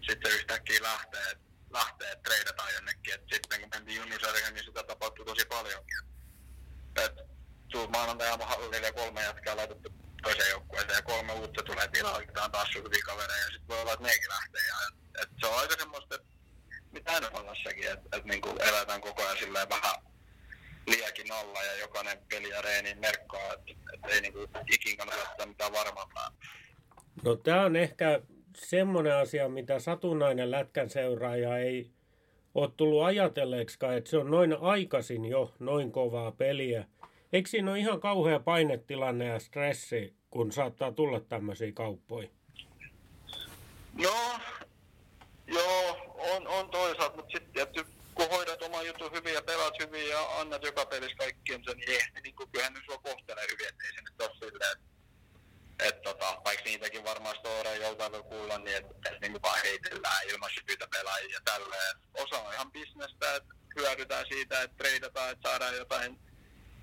sitten 0.07 0.31
yhtäkkiä 0.31 0.81
lähtee, 0.81 1.37
lähtee 1.69 2.15
treidataan 2.15 2.73
jonnekin. 2.73 3.13
Et 3.13 3.23
sitten 3.33 3.61
kun 3.61 3.69
mentiin 3.73 3.97
junnusarjoihin, 3.97 4.53
niin 4.53 4.65
sitä 4.65 4.83
tapahtui 4.83 5.25
tosi 5.25 5.45
paljonkin. 5.45 5.99
Et 6.95 7.15
tuu 7.71 7.87
maanantai 7.87 8.37
hallille 8.45 8.77
ja 8.77 8.93
kolme 8.93 9.21
jatkaa 9.21 9.55
laitettu 9.57 9.89
toiseen 10.23 10.49
joukkueeseen 10.49 10.95
ja 10.95 11.01
kolme 11.01 11.33
uutta 11.33 11.63
tulee 11.63 11.87
tilalle, 11.87 12.43
on 12.43 12.51
taas 12.51 12.75
hyviä 12.75 12.99
kavereita 13.05 13.45
ja 13.45 13.51
sitten 13.51 13.67
voi 13.67 13.81
olla, 13.81 13.93
että 13.93 14.05
nekin 14.05 14.29
lähtee. 14.29 14.65
Ja, 14.67 14.75
et, 14.87 15.21
et 15.21 15.29
se 15.39 15.47
on 15.47 15.59
aika 15.59 15.75
semmoista, 15.79 16.15
että 16.15 16.34
mitä 16.95 17.11
NFLssäkin, 17.19 17.91
että 17.91 18.17
et, 18.17 18.25
niinku 18.25 18.49
eletään 18.49 19.01
koko 19.01 19.23
ajan 19.23 19.37
silleen 19.37 19.69
vähän 19.69 19.95
liiakin 20.87 21.31
alla 21.31 21.63
ja 21.63 21.79
jokainen 21.79 22.17
peli 22.29 22.49
ja 22.49 22.61
reeni 22.61 22.95
merkkaa, 22.95 23.53
että, 23.53 23.73
että 23.93 24.07
ei 24.07 24.21
niinku 24.21 24.47
ikin 24.73 24.97
kannata 24.97 25.29
ottaa 25.29 25.45
mitään 25.45 25.73
varmaa 25.73 26.31
No 27.23 27.35
tämä 27.35 27.65
on 27.65 27.75
ehkä 27.75 28.21
semmoinen 28.57 29.15
asia, 29.15 29.49
mitä 29.49 29.79
satunnainen 29.79 30.51
lätkän 30.51 30.89
seuraaja 30.89 31.57
ei 31.57 31.91
ole 32.55 32.71
tullut 32.77 33.03
ajatelleeksikaan, 33.03 33.97
että 33.97 34.09
se 34.09 34.17
on 34.17 34.31
noin 34.31 34.57
aikaisin 34.61 35.25
jo 35.25 35.53
noin 35.59 35.91
kovaa 35.91 36.31
peliä. 36.31 36.85
Eikö 37.33 37.49
siinä 37.49 37.71
ole 37.71 37.79
ihan 37.79 37.99
kauhea 37.99 38.39
painetilanne 38.39 39.25
ja 39.25 39.39
stressi, 39.39 40.13
kun 40.29 40.51
saattaa 40.51 40.91
tulla 40.91 41.19
tämmöisiä 41.19 41.71
kauppoja? 41.71 42.29
No, 43.93 44.39
joo, 45.47 46.04
on, 46.31 46.47
on 46.47 46.69
toisaalta, 46.69 47.15
mutta 47.15 47.31
sitten 47.31 47.53
tietysti 47.53 47.95
kun 48.15 48.29
hoidat 48.29 48.61
oman 48.61 48.85
jutun 48.85 49.11
hyvin 49.11 49.33
ja 49.33 49.41
pelaat 49.41 49.79
hyvin 49.79 50.09
ja 50.09 50.39
annat 50.39 50.63
joka 50.63 50.85
pelissä 50.85 51.17
kaikkien 51.17 51.63
sen, 51.65 51.77
niin, 51.77 51.91
eh, 51.91 52.11
niin 52.23 52.35
kuin, 52.35 52.51
kyllähän 52.51 52.73
ne 52.73 52.81
sua 52.85 52.97
kohtelee 52.97 53.45
hyvin, 53.51 53.67
ettei 53.67 53.93
se 53.93 54.01
nyt 54.01 54.21
ole 54.21 54.31
silleen, 54.33 54.71
että 54.71 54.95
et, 55.79 56.01
tota, 56.01 56.41
vaikka 56.45 56.63
niitäkin 56.65 57.03
varmaan 57.03 57.35
storeja 57.35 57.87
joltain 57.87 58.11
voi 58.11 58.23
kuulla, 58.23 58.57
niin 58.57 58.77
että 58.77 59.09
et, 59.09 59.21
niin 59.21 59.41
vaan 59.41 59.59
heitellään 59.63 60.27
ilman 60.27 60.49
sypytä 60.53 60.87
pelaajia 60.91 61.33
ja 61.33 61.39
tälleen. 61.45 61.95
Osa 62.13 62.37
on 62.41 62.53
ihan 62.53 62.71
bisnestä, 62.71 63.35
että 63.35 63.53
hyödytään 63.75 64.25
siitä, 64.27 64.61
että 64.61 64.77
treidataan, 64.77 65.31
että 65.31 65.49
saadaan 65.49 65.75
jotain, 65.75 66.19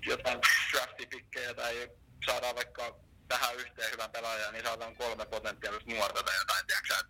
jotain 0.05 0.39
draftipikkejä 0.71 1.53
tai 1.53 1.89
saadaan 2.25 2.55
vaikka 2.55 2.95
tähän 3.27 3.55
yhteen 3.55 3.91
hyvän 3.91 4.11
pelaajan, 4.11 4.53
niin 4.53 4.65
saadaan 4.65 4.95
kolme 4.95 5.25
potentiaalista 5.25 5.91
nuorta 5.91 6.23
tai 6.23 6.37
jotain, 6.37 6.67
tiedätkö, 6.67 7.09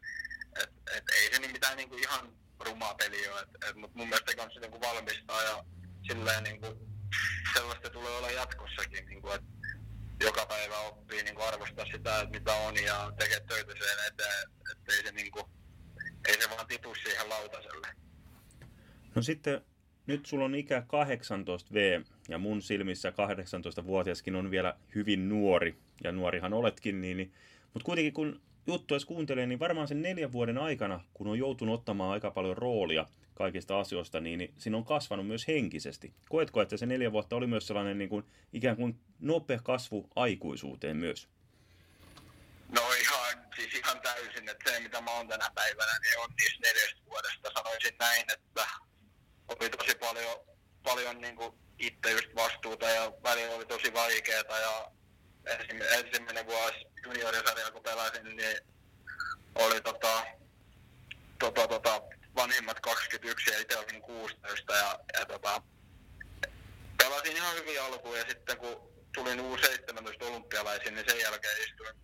et, 0.64 0.70
et, 0.98 1.04
ei 1.18 1.34
se 1.34 1.40
niin 1.40 1.52
mitään 1.52 1.78
niin 1.78 1.90
kuin 1.90 2.04
ihan 2.04 2.34
rumaa 2.60 2.96
peliä 2.96 3.34
ole, 3.34 3.42
et, 3.42 3.70
et, 3.70 3.76
mutta 3.76 3.98
mun 3.98 4.08
mielestä 4.08 4.36
kanssa 4.36 4.60
niin 4.60 4.72
kuin 4.72 4.82
valmistaa 4.82 5.44
ja 5.44 5.64
silleen 6.08 6.44
niin 6.44 6.62
kuin, 6.62 6.74
sellaista 7.54 7.90
tulee 7.90 8.18
olla 8.18 8.32
jatkossakin, 8.32 9.06
niin 9.06 9.22
kuin, 9.22 9.36
että 9.36 9.48
joka 10.22 10.46
päivä 10.46 10.80
oppii 10.80 11.24
niin 11.24 11.36
kuin 11.36 11.48
arvostaa 11.48 11.86
sitä, 11.86 12.22
että 12.22 12.40
mitä 12.40 12.54
on 12.54 12.76
ja 12.84 13.14
tekee 13.20 13.40
töitä 13.40 13.72
sen 13.72 14.08
eteen, 14.08 14.50
että 14.72 14.94
ei 14.94 15.04
se, 15.04 15.12
niin 15.12 15.32
kuin, 15.32 15.46
ei 16.28 16.42
se 16.42 16.50
vaan 16.50 16.68
tipu 16.68 16.96
siihen 16.96 17.30
lautaselle. 17.30 17.88
No 19.16 19.22
sitten 19.22 19.62
nyt 20.08 20.26
sulla 20.26 20.46
on 20.46 20.56
ikä 20.56 20.80
18V 20.80 22.06
ja 22.30 22.38
mun 22.38 22.62
silmissä 22.62 23.10
18-vuotiaskin 23.10 24.36
on 24.36 24.52
vielä 24.52 24.78
hyvin 24.96 25.30
nuori, 25.30 25.78
ja 26.04 26.12
nuorihan 26.12 26.54
oletkin, 26.54 27.02
niin, 27.02 27.18
niin 27.18 27.34
mutta 27.74 27.86
kuitenkin 27.86 28.14
kun 28.14 28.42
juttua 28.68 28.98
kuuntelee, 29.08 29.46
niin 29.46 29.60
varmaan 29.60 29.88
sen 29.88 30.02
neljän 30.02 30.32
vuoden 30.32 30.58
aikana, 30.58 31.04
kun 31.14 31.28
on 31.28 31.40
joutunut 31.40 31.80
ottamaan 31.80 32.12
aika 32.12 32.32
paljon 32.32 32.58
roolia 32.58 33.06
kaikista 33.34 33.80
asioista, 33.80 34.20
niin, 34.20 34.40
niin 34.40 34.54
siinä 34.58 34.78
on 34.78 34.86
kasvanut 34.86 35.28
myös 35.28 35.48
henkisesti. 35.48 36.14
Koetko, 36.30 36.62
että 36.62 36.78
se 36.78 36.86
neljä 36.86 37.12
vuotta 37.12 37.36
oli 37.36 37.48
myös 37.48 37.68
sellainen 37.68 37.98
niin 37.98 38.10
kuin, 38.10 38.26
ikään 38.54 38.76
kuin 38.76 39.00
nopea 39.20 39.60
kasvu 39.64 40.10
aikuisuuteen 40.16 40.98
myös? 40.98 41.28
No 42.76 42.82
ihan, 43.02 43.46
siis 43.56 43.76
ihan 43.76 44.02
täysin, 44.02 44.50
että 44.50 44.72
se 44.72 44.80
mitä 44.80 45.02
mä 45.02 45.12
oon 45.12 45.28
tänä 45.28 45.52
päivänä, 45.56 46.00
niin 46.00 46.20
on 46.20 46.30
niistä 46.40 46.68
neljästä 46.68 47.02
vuodesta. 47.06 47.52
Sanoisin 47.54 47.96
näin, 48.00 48.26
että 48.34 48.68
oli 49.48 49.70
tosi 49.70 49.96
paljon, 49.96 50.40
paljon 50.84 51.22
niin 51.22 51.36
kuin 51.36 51.54
itse 51.80 52.12
just 52.12 52.36
vastuuta 52.36 52.90
ja 52.90 53.12
välillä 53.24 53.56
oli 53.56 53.66
tosi 53.66 53.94
vaikeaa 53.94 54.60
ja 54.60 54.92
ensimmäinen 55.98 56.46
vuosi 56.46 56.93
juniorisarjaa 57.06 57.72
kun 57.72 57.84
pelasin, 57.84 58.36
niin 58.36 58.58
oli 59.56 59.82
tota, 59.82 60.26
tota, 61.40 61.68
tota, 61.68 62.02
vanhimmat 62.36 62.80
21 62.80 63.52
ja 63.52 63.60
itse 63.60 63.78
olin 63.78 64.02
16 64.02 64.74
ja, 64.74 65.00
ja 65.20 65.26
tota, 65.26 65.62
pelasin 66.98 67.36
ihan 67.36 67.56
hyvin 67.56 67.82
alkuun 67.82 68.18
ja 68.18 68.26
sitten 68.28 68.58
kun 68.58 68.94
tulin 69.16 69.40
U17 69.40 70.26
olympialaisiin, 70.26 70.96
niin 70.96 71.06
sen 71.10 71.20
jälkeen 71.20 71.64
istuin 71.64 71.96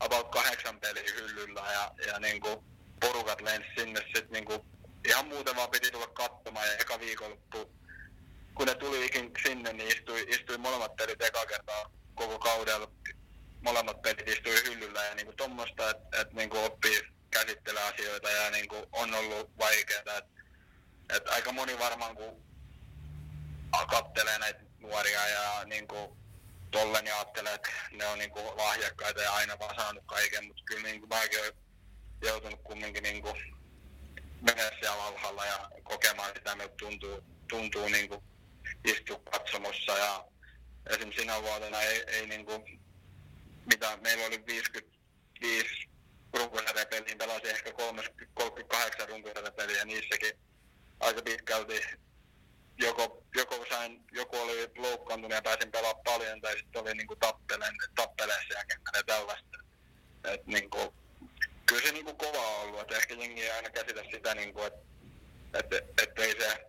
about 0.00 0.28
kahdeksan 0.28 0.80
peliä 0.80 1.12
hyllyllä 1.14 1.72
ja, 1.72 1.92
ja 2.06 2.20
niin 2.20 2.40
kuin 2.40 2.64
porukat 3.00 3.40
lensi 3.40 3.68
sinne 3.78 4.00
sitten 4.00 4.30
niin 4.30 4.44
kuin 4.44 4.60
ihan 5.08 5.26
muuten 5.26 5.56
vaan 5.56 5.70
piti 5.70 5.90
tulla 5.90 6.06
katsomaan 6.06 6.66
ja 6.66 6.76
eka 6.76 7.00
viikonloppu 7.00 7.76
kun 8.56 8.66
ne 8.66 8.74
tulikin 8.74 9.32
sinne, 9.42 9.72
niin 9.72 9.88
istui, 9.88 10.26
istui 10.28 10.58
molemmat 10.58 10.96
pelit 10.96 11.22
eka 11.22 11.46
kertaa 11.46 11.90
koko 12.14 12.38
kaudella. 12.38 12.90
Molemmat 13.66 14.02
pelit 14.02 14.28
istui 14.28 14.64
hyllyllä 14.64 15.04
ja 15.04 15.14
niin 15.14 15.26
kuin 15.26 15.36
tuommoista, 15.36 15.90
että 15.90 16.20
et, 16.20 16.32
niin 16.32 16.50
kuin 16.50 16.64
oppii 16.64 17.02
käsittelee 17.30 17.82
asioita 17.82 18.30
ja 18.30 18.50
niin 18.50 18.68
kuin 18.68 18.86
on 18.92 19.14
ollut 19.14 19.58
vaikeaa. 19.58 20.00
Että 20.00 20.42
et 21.10 21.28
aika 21.28 21.52
moni 21.52 21.78
varmaan 21.78 22.16
kun 22.16 22.42
kattelee 23.90 24.38
näitä 24.38 24.60
nuoria 24.78 25.28
ja 25.28 25.64
niin 25.64 25.88
kuin 25.88 26.16
ja 27.04 27.16
ajattelee, 27.16 27.54
että 27.54 27.70
ne 27.92 28.06
on 28.06 28.18
niin 28.18 28.30
kuin 28.30 28.46
lahjakkaita 28.46 29.22
ja 29.22 29.32
aina 29.32 29.58
vaan 29.58 29.76
saanut 29.76 30.04
kaiken, 30.06 30.46
mutta 30.46 30.62
kyllä 30.64 30.82
niin 30.82 31.00
kuin 31.00 31.08
mäkin 31.08 31.40
olen 31.40 31.52
joutunut 32.22 32.60
kumminkin 32.62 33.02
niin 33.02 33.22
kuin 33.22 33.36
mennä 34.40 34.70
siellä 34.80 35.04
alhaalla 35.04 35.46
ja 35.46 35.70
kokemaan 35.82 36.30
sitä, 36.36 36.56
miltä 36.56 36.74
tuntuu, 36.78 37.24
tuntuu 37.48 37.88
niin 37.88 38.08
kuin 38.08 38.20
istua 38.84 39.20
katsomossa 39.32 39.98
ja 39.98 40.24
esimerkiksi 40.90 41.20
sinä 41.20 41.42
vuotena 41.42 41.82
ei, 41.82 42.04
ei 42.06 42.26
niin 42.26 42.46
kuin, 42.46 42.85
mitä 43.66 43.96
meillä 43.96 44.26
oli 44.26 44.46
55 44.46 45.88
runkosarjapeliin, 46.34 47.18
pelasin 47.18 47.50
ehkä 47.50 47.72
38 47.72 49.08
runkosarjapeliä 49.08 49.84
niissäkin 49.84 50.32
aika 51.00 51.22
pitkälti 51.22 51.82
joko, 52.78 53.22
joko, 53.36 53.66
sain, 53.70 54.04
joku 54.12 54.36
oli 54.36 54.70
loukkaantunut 54.76 55.34
ja 55.34 55.42
pääsin 55.42 55.70
pelaamaan 55.70 56.04
paljon 56.04 56.40
tai 56.40 56.58
sitten 56.58 56.82
oli 56.82 56.94
niin 56.94 57.06
kuin 57.06 57.18
tappelen, 57.18 57.74
tappeleessa 57.94 58.54
ja 58.54 59.02
tällaista. 59.06 59.58
Et, 60.24 60.46
niin 60.46 60.70
kuin, 60.70 60.88
kyllä 61.66 61.82
se 61.82 61.92
niin 61.92 62.16
kova 62.16 62.46
on 62.46 62.60
ollut, 62.60 62.80
että 62.80 62.96
ehkä 62.96 63.14
jengi 63.14 63.42
ei 63.42 63.50
aina 63.50 63.70
käsitä 63.70 64.02
sitä, 64.10 64.34
niin 64.34 64.54
kuin, 64.54 64.66
että, 64.66 64.78
että, 65.58 66.02
että 66.02 66.22
ei 66.22 66.40
se, 66.40 66.66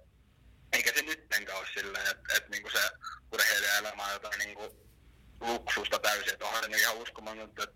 eikä 0.73 0.91
se 0.95 1.01
nyttenkään 1.01 1.59
ole 1.59 1.67
silleen, 1.73 2.07
että, 2.11 2.35
että 2.35 2.49
niin 2.49 2.71
se 2.71 2.89
urheilijaelämä 3.33 4.05
on 4.05 4.13
jotain 4.13 4.39
niin 4.39 4.55
kuin 4.55 4.71
luksusta 5.41 5.99
täysin, 5.99 6.33
että 6.33 6.46
se 6.71 6.77
ihan 6.77 6.97
uskomaton, 6.97 7.49
että 7.49 7.67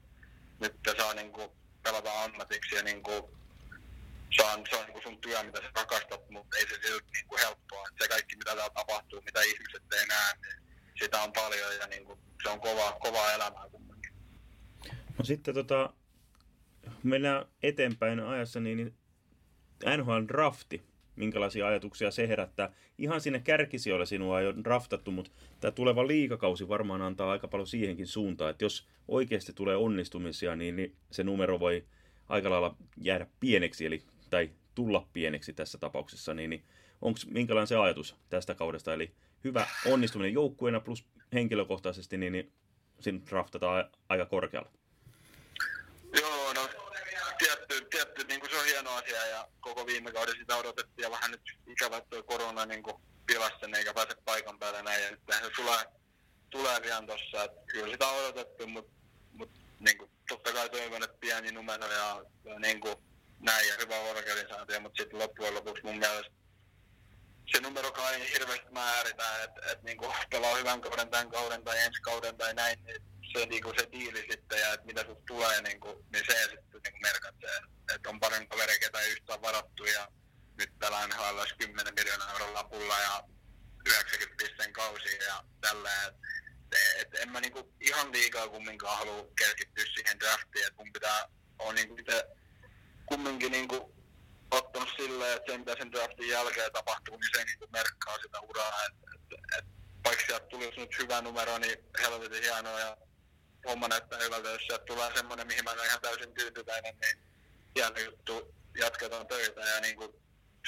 nyt 0.59 0.73
saa 0.97 1.13
niin 1.13 1.31
kuin 1.31 1.49
pelata 1.83 2.23
ammatiksi 2.23 2.75
ja 2.75 2.83
niin 2.83 3.03
kuin, 3.03 3.23
on, 4.43 4.63
se 4.69 4.75
on 4.75 4.85
niin 4.85 4.93
kuin 4.93 5.03
sun 5.03 5.21
työ, 5.21 5.43
mitä 5.43 5.61
sä 5.61 5.71
rakastat, 5.75 6.29
mutta 6.29 6.57
ei 6.57 6.67
se 6.67 6.75
silti 6.87 7.11
niin 7.13 7.27
kuin 7.27 7.39
helppoa. 7.39 7.87
Se 8.01 8.07
kaikki, 8.07 8.35
mitä 8.35 8.55
täällä 8.55 8.73
tapahtuu, 8.73 9.21
mitä 9.21 9.41
ihmiset 9.41 9.83
ei 9.93 10.07
näe, 10.07 10.33
niin 10.41 10.63
sitä 10.99 11.21
on 11.21 11.33
paljon 11.33 11.75
ja 11.79 11.87
niin 11.87 12.05
kuin, 12.05 12.19
se 12.43 12.49
on 12.49 12.61
kova, 12.61 12.97
kova 12.99 13.31
elämää 13.31 13.69
kumminkin. 13.71 14.13
No 15.17 15.25
sitten 15.25 15.53
tota, 15.53 15.93
mennään 17.03 17.45
eteenpäin 17.63 18.19
ajassa, 18.19 18.59
niin 18.59 18.97
NHL 19.97 20.27
drafti, 20.27 20.90
minkälaisia 21.15 21.67
ajatuksia 21.67 22.11
se 22.11 22.27
herättää. 22.27 22.73
Ihan 22.97 23.21
sinne 23.21 23.39
kärkisijoille 23.39 24.05
sinua 24.05 24.39
ei 24.39 24.47
ole 24.47 24.63
draftattu, 24.63 25.11
mutta 25.11 25.31
tämä 25.59 25.71
tuleva 25.71 26.07
liikakausi 26.07 26.67
varmaan 26.67 27.01
antaa 27.01 27.31
aika 27.31 27.47
paljon 27.47 27.67
siihenkin 27.67 28.07
suuntaan, 28.07 28.51
että 28.51 28.65
jos 28.65 28.87
oikeasti 29.07 29.53
tulee 29.53 29.75
onnistumisia, 29.75 30.55
niin, 30.55 30.75
niin 30.75 30.95
se 31.11 31.23
numero 31.23 31.59
voi 31.59 31.85
aika 32.29 32.49
lailla 32.49 32.75
jäädä 32.97 33.27
pieneksi, 33.39 33.85
eli, 33.85 34.03
tai 34.29 34.49
tulla 34.75 35.07
pieneksi 35.13 35.53
tässä 35.53 35.77
tapauksessa, 35.77 36.33
niin, 36.33 36.49
niin 36.49 36.63
onko 37.01 37.19
minkälainen 37.27 37.67
se 37.67 37.77
ajatus 37.77 38.15
tästä 38.29 38.55
kaudesta, 38.55 38.93
eli 38.93 39.11
hyvä 39.43 39.67
onnistuminen 39.85 40.33
joukkueena 40.33 40.79
plus 40.79 41.05
henkilökohtaisesti, 41.33 42.17
niin, 42.17 42.33
niin 42.33 42.51
siinä 42.99 43.19
draftataan 43.29 43.89
aika 44.09 44.25
korkealla. 44.25 44.69
Joo, 46.21 46.53
no 46.53 46.80
tietty, 47.41 47.87
tietty 47.89 48.23
niin 48.23 48.39
kuin 48.39 48.51
se 48.51 48.57
on 48.57 48.65
hieno 48.65 48.91
asia 48.91 49.25
ja 49.25 49.47
koko 49.59 49.85
viime 49.85 50.11
kauden 50.11 50.35
sitä 50.37 50.55
odotettiin 50.55 51.03
ja 51.03 51.11
vähän 51.11 51.31
nyt 51.31 51.41
ikävä, 51.67 52.01
tuo 52.01 52.23
korona 52.23 52.65
niin 52.65 52.83
kuin 52.83 52.95
pilasi 53.25 53.55
sen 53.59 53.75
eikä 53.75 53.93
pääse 53.93 54.15
paikan 54.25 54.59
päälle 54.59 54.83
näin. 54.83 55.03
Ja 55.03 55.11
nyt 55.11 55.19
se 55.29 55.49
tulee, 55.55 55.85
tulee 56.49 56.81
pian 56.81 57.07
tossa, 57.07 57.47
kyllä 57.67 57.91
sitä 57.93 58.07
on 58.07 58.19
odotettu, 58.19 58.67
mutta 58.67 58.91
mut, 59.33 59.49
niin 59.79 59.97
kuin, 59.97 60.11
totta 60.27 60.53
kai 60.53 60.69
toivon, 60.69 61.03
että 61.03 61.17
pieni 61.19 61.51
numero 61.51 61.91
ja, 61.91 62.25
ja 62.43 62.59
niin 62.59 62.79
kuin, 62.79 62.95
näin 63.39 63.67
ja 63.67 63.75
hyvä 63.79 63.99
organisaatio, 63.99 64.79
mutta 64.79 65.03
sitten 65.03 65.19
loppujen 65.19 65.53
lopuksi 65.53 65.83
mun 65.83 65.97
mielestä 65.97 66.41
se 67.51 67.61
numero 67.61 67.93
ei 68.11 68.33
hirveästi 68.33 68.71
määritä, 68.71 69.43
että 69.43 69.61
et, 69.71 69.83
niinku 69.83 70.13
pelaa 70.29 70.55
hyvän 70.55 70.81
kauden 70.81 71.09
tämän 71.09 71.31
kauden 71.31 71.63
tai 71.63 71.79
ensi 71.79 72.01
kauden 72.01 72.37
tai 72.37 72.53
näin, 72.53 72.83
niin 72.83 73.01
se, 73.33 73.45
niinku, 73.45 73.73
se 73.77 73.87
diili 73.91 74.25
sitten 74.31 74.59
ja 74.59 74.73
että 74.73 74.85
mitä 74.85 75.01
sinusta 75.01 75.23
tulee, 75.27 75.61
niinku, 75.61 76.05
niin 76.13 76.25
se 76.27 76.41
sitten 76.41 76.81
niinku 76.83 76.99
merkitsee, 77.01 77.59
että 77.95 78.09
on 78.09 78.19
paljon 78.19 78.47
kavereita, 78.47 78.79
ketä 78.79 78.99
ei 78.99 79.11
yhtään 79.11 79.41
varattu 79.41 79.85
ja 79.85 80.07
nyt 80.57 80.79
pelaa 80.79 81.07
NHL 81.07 81.39
10 81.57 81.93
miljoonaa 81.93 82.31
euron 82.31 82.53
lapulla 82.53 82.99
ja 82.99 83.23
90 83.87 84.43
pisteen 84.43 84.73
kausi 84.73 85.17
ja 85.27 85.43
tällä, 85.61 86.05
että 86.05 86.21
et, 86.99 87.15
en 87.15 87.29
mä 87.29 87.39
niinku 87.41 87.73
ihan 87.81 88.11
liikaa 88.11 88.47
kumminkaan 88.47 88.97
halua 88.97 89.27
keskittyä 89.37 89.85
siihen 89.93 90.19
draftiin, 90.19 90.67
että 90.67 90.83
mun 90.83 90.93
pitää 90.93 91.25
on 91.59 91.75
niinku 91.75 91.95
itse 91.99 92.25
kumminkin 93.05 93.51
niinku 93.51 93.95
ottanut 94.51 94.89
silleen, 94.97 95.37
että 95.37 95.51
se 95.51 95.57
mitä 95.57 95.75
sen 95.77 95.91
draftin 95.91 96.27
jälkeen 96.29 96.71
tapahtuu, 96.71 97.17
niin 97.17 97.29
se 97.35 97.43
niin 97.43 97.71
merkkaa 97.71 98.17
sitä 98.17 98.39
uraa. 98.39 98.85
Et, 98.85 98.93
et, 99.15 99.39
et, 99.57 99.65
vaikka 100.05 100.25
sieltä 100.25 100.45
tulisi 100.45 100.79
nyt 100.79 100.99
hyvä 100.99 101.21
numero, 101.21 101.57
niin 101.57 101.77
helvetin 102.01 102.43
hienoa 102.43 102.79
ja 102.79 102.97
homma 103.67 103.87
näyttää 103.87 104.19
hyvältä. 104.19 104.49
Jos 104.49 104.61
sieltä 104.67 104.85
tulee 104.85 105.11
semmoinen, 105.15 105.47
mihin 105.47 105.63
mä 105.63 105.71
olen 105.71 105.85
ihan 105.85 106.01
täysin 106.01 106.33
tyytyväinen, 106.33 106.97
niin 107.01 107.17
hieno 107.75 107.99
juttu, 107.99 108.55
jatketaan 108.77 109.27
töitä 109.27 109.61
ja 109.61 109.81
niin 109.81 109.95
kuin 109.95 110.13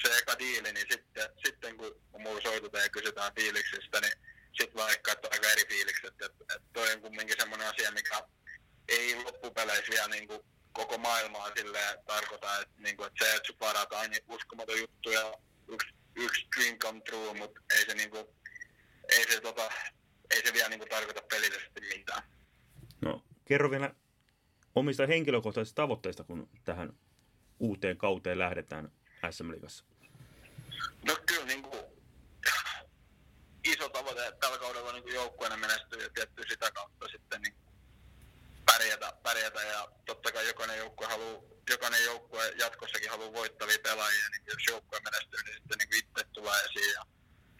se 0.02 0.18
eka 0.18 0.40
diili, 0.40 0.74
niin 0.74 0.88
sitten, 0.92 1.30
sitten 1.46 1.78
kun 1.78 2.02
mulla 2.18 2.42
soitetaan 2.42 2.84
ja 2.84 2.90
kysytään 2.90 3.36
fiiliksistä, 3.36 4.02
niin 4.02 4.14
sitten 4.58 4.76
vaikka, 4.76 5.12
että 5.12 5.28
aika 5.32 5.48
eri 5.48 5.66
fiilikset. 5.68 6.22
Että, 6.22 6.44
että 6.56 6.68
toi 6.74 6.94
on 6.94 7.02
kumminkin 7.02 7.36
semmoinen 7.40 7.68
asia, 7.68 7.92
mikä 7.92 8.24
ei 8.88 9.24
loppupeleissä 9.24 9.92
vielä 9.92 10.08
niin 10.08 10.28
kuin 10.28 10.40
koko 10.74 10.98
maailmaa 10.98 11.52
silleen 11.56 12.00
tarkoita, 12.06 12.60
että, 12.60 12.76
niin 12.78 12.98
kuin, 12.98 13.08
että 13.08 13.26
se, 13.26 13.36
että 13.36 13.54
parataan 13.60 14.12
niin 14.12 14.24
uskomaton 14.28 14.80
juttu 14.80 15.12
ja 15.12 15.34
yksi, 15.68 15.94
yksi 16.16 16.48
dream 16.56 16.78
come 16.78 17.02
true, 17.02 17.34
mutta 17.34 17.62
ei 17.78 17.86
se, 17.86 17.94
niin 17.94 18.10
kuin, 18.10 18.28
ei 19.10 19.32
se, 19.32 19.42
tota, 19.42 19.72
ei 20.30 20.42
se 20.46 20.54
vielä 20.54 20.70
niin 20.70 20.80
kuin, 20.80 20.90
tarkoita 20.90 21.22
pelillisesti 21.22 21.82
mitään. 21.82 22.24
Kerro 23.46 23.72
vielä 23.72 23.96
omista 24.76 25.08
henkilökohtaisista 25.08 25.82
tavoitteista, 25.82 26.24
kun 26.24 26.50
tähän 26.64 26.94
uuteen 27.60 27.98
kauteen 27.98 28.40
lähdetään 28.40 28.92
SM 29.32 29.52
Liigassa. 29.52 29.86
No 31.08 31.18
kyllä 31.26 31.46
niin 31.46 31.64
kuin, 31.64 31.82
iso 33.64 33.90
tavoite, 33.90 34.28
että 34.28 34.40
tällä 34.40 34.58
kaudella 34.58 34.94
niin 34.94 35.14
joukkueena 35.14 35.58
menestyy 35.58 36.04
ja 36.04 36.10
tietty 36.10 36.44
sitä 36.50 36.72
kautta 36.72 37.08
sitten 37.08 37.42
niin 37.42 37.56
pärjätä, 38.66 39.14
pärjätä 39.24 39.62
ja 39.62 39.88
totta 40.06 40.32
kai 40.32 40.48
jokainen 40.48 40.78
joukkue 40.78 41.08
haluaa 41.08 41.54
jokainen 41.70 42.04
joukkue 42.04 42.50
jatkossakin 42.60 43.10
haluaa 43.10 43.34
voittavia 43.34 43.78
pelaajia, 43.84 44.30
niin 44.30 44.44
jos 44.48 44.68
joukkue 44.70 45.00
menestyy, 45.00 45.44
niin 45.44 45.56
sitten 45.56 45.78
niin 45.78 45.96
itse 45.96 46.24
tulee 46.34 46.62
esiin. 46.62 46.94
Ja 46.94 47.06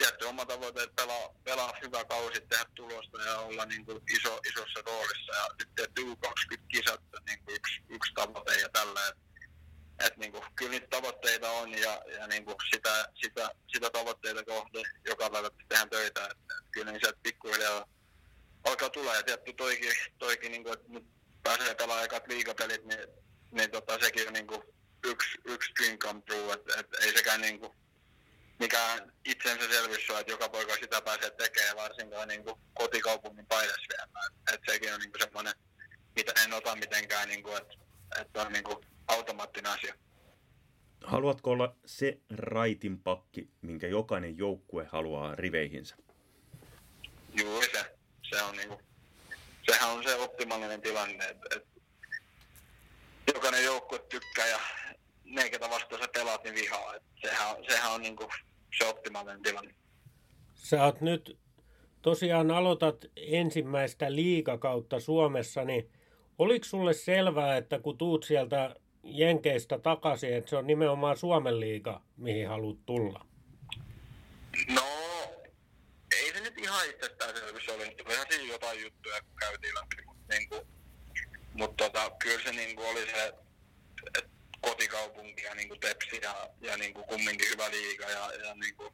tietty 0.04 0.26
oma 0.26 0.46
tavoite, 0.46 0.84
että 0.84 1.02
pelaa, 1.02 1.30
pelaa 1.44 1.74
hyvä 1.82 2.06
kausi, 2.06 2.42
tehdä 2.42 2.66
tulosta 2.76 3.22
ja 3.22 3.38
olla 3.38 3.66
niin 3.66 3.86
kuin 3.86 4.02
iso, 4.16 4.40
isossa 4.50 4.82
roolissa. 4.86 5.32
Ja 5.36 5.48
sitten 5.48 5.76
tietty 5.76 6.02
U20-kisat 6.02 7.02
niin 7.28 7.44
kuin 7.44 7.56
yksi, 7.56 7.82
yksi 7.90 8.14
tavoite 8.14 8.62
ja 8.62 8.70
tällä. 8.70 9.08
Että 9.08 9.24
et, 10.00 10.18
niin 10.18 10.32
kuin, 10.32 10.44
kyllä 10.56 10.72
niitä 10.72 10.88
tavoitteita 10.90 11.52
on 11.52 11.72
ja, 11.72 12.02
ja 12.20 12.28
niin 12.28 12.46
kuin 12.46 12.56
sitä, 12.74 13.10
sitä, 13.14 13.50
sitä, 13.74 13.90
tavoitteita 13.90 14.46
kohde 14.46 14.82
joka 15.06 15.30
päivä 15.30 15.50
tehdään 15.70 15.90
töitä. 15.90 16.26
Et, 16.26 16.32
et 16.32 16.66
kyllä 16.72 16.92
niin 16.92 17.02
sieltä 17.02 17.20
pikkuhiljaa 17.24 17.86
alkaa 18.64 18.90
tulla 18.90 19.16
ja 19.16 19.24
tietty 19.24 19.54
toikin, 19.54 19.94
toikin 20.18 20.52
niin 20.52 20.64
kuin, 20.64 20.74
että 20.74 20.90
nyt 20.90 21.06
pääsee 21.44 21.76
pelaamaan 21.76 22.06
ekat 22.06 22.28
liigapelit, 22.28 22.86
niin, 22.86 23.08
niin 23.52 23.72
tota, 23.72 24.00
sekin 24.00 24.28
on 24.28 24.34
niin 24.34 24.48
kuin 24.48 24.62
yksi, 25.04 25.38
yksi 25.46 25.72
dream 25.80 25.98
come 25.98 26.22
true, 26.22 26.54
että 26.54 26.80
et 26.80 26.88
ei 27.02 27.18
sekään 27.18 27.42
niin 27.42 27.60
kuin, 27.60 27.74
mikään 28.60 29.14
itsensäselvyys 29.26 30.10
on, 30.10 30.20
että 30.20 30.32
joka 30.32 30.50
poika 30.50 30.74
sitä 30.76 31.02
pääsee 31.02 31.32
tekemään, 31.32 31.76
varsinkaan 31.76 32.28
niin 32.28 32.44
kuin 32.44 32.56
kotikaupungin 32.74 33.46
paidassa 33.46 33.86
vielä. 33.90 34.28
Et, 34.28 34.54
et 34.54 34.62
sekin 34.70 34.94
on 34.94 35.00
niin 35.00 35.12
kuin 35.12 35.22
semmoinen, 35.22 35.54
mitä 36.16 36.34
en 36.44 36.54
ota 36.54 36.76
mitenkään, 36.76 37.28
niin 37.30 37.44
kuin, 37.44 37.58
että, 37.58 37.74
että 38.22 38.42
on 38.42 38.54
niin 38.54 38.64
kuin 38.64 38.78
automaattinen 39.08 39.72
asia. 39.72 39.96
Haluatko 41.04 41.52
olla 41.52 41.76
se 41.86 42.18
raitin 42.30 43.00
pakki, 43.00 43.50
minkä 43.62 43.88
jokainen 43.88 44.38
joukkue 44.38 44.86
haluaa 44.92 45.36
riveihinsä? 45.36 45.96
Juuri 47.34 47.68
se 47.72 47.96
se 48.36 48.44
on 48.44 48.56
niinku, 48.56 48.82
sehän 49.72 49.90
on 49.90 50.04
se 50.04 50.16
optimaalinen 50.16 50.82
tilanne, 50.82 51.26
että 51.26 51.56
et 51.56 51.68
jokainen 53.34 53.64
joukkue 53.64 54.00
tykkää 54.00 54.48
ja 54.48 54.60
ne, 55.36 55.50
ketä 55.50 55.70
vastaan 55.70 56.02
sä 56.02 56.08
pelaat, 56.14 56.44
niin 56.44 56.56
vihaa. 56.56 56.96
Et 56.96 57.04
sehän, 57.22 57.56
sehän 57.70 57.92
on 57.92 58.02
niinku 58.02 58.30
se 58.78 58.86
optimaalinen 58.86 59.42
tilanne. 59.42 59.76
Sä 60.56 60.84
oot 60.84 61.02
nyt 61.02 61.38
tosiaan 62.02 62.52
aloitat 62.52 63.06
ensimmäistä 63.16 64.16
liikakautta 64.16 65.00
Suomessa, 65.00 65.64
niin 65.64 65.92
oliko 66.38 66.66
sulle 66.66 66.94
selvää, 66.94 67.58
että 67.58 67.80
kun 67.80 67.98
tuut 67.98 68.24
sieltä 68.24 68.76
Jenkeistä 69.04 69.80
takaisin, 69.80 70.34
että 70.34 70.50
se 70.50 70.58
on 70.58 70.68
nimenomaan 70.68 71.18
Suomen 71.18 71.60
liiga, 71.60 72.02
mihin 72.18 72.48
haluat 72.48 72.86
tulla? 72.86 73.26
No, 74.76 74.84
ei 76.12 76.34
se 76.34 76.40
nyt 76.40 76.58
ihan 76.58 76.90
itsestäänselvyys 76.90 77.70
oli, 77.70 77.86
mutta 77.86 78.04
olihan 78.06 78.26
siinä 78.30 78.54
jotain 78.54 78.82
juttuja, 78.82 79.22
kun 79.22 79.36
käytiin 79.40 79.74
läpi, 79.76 80.06
mutta 80.06 80.24
niin 80.34 80.50
kuin, 80.50 80.68
mutta 81.54 81.84
tota, 81.84 82.12
kyllä 82.20 82.44
se 82.44 82.52
niin 82.52 82.76
kuin 82.76 82.88
oli 82.88 83.06
se, 83.06 83.34
että 84.18 84.33
kotikaupunki 84.64 85.44
ja 85.44 85.56
niin 85.56 85.68
kuin 85.68 85.80
Tepsi 85.80 86.20
ja, 86.22 86.50
ja 86.62 86.78
niin 86.78 86.94
kuin 86.94 87.06
kumminkin 87.06 87.50
hyvä 87.50 87.72
liiga 87.72 88.10
ja, 88.10 88.32
ja 88.46 88.56
niin 88.56 88.76
kuin 88.76 88.94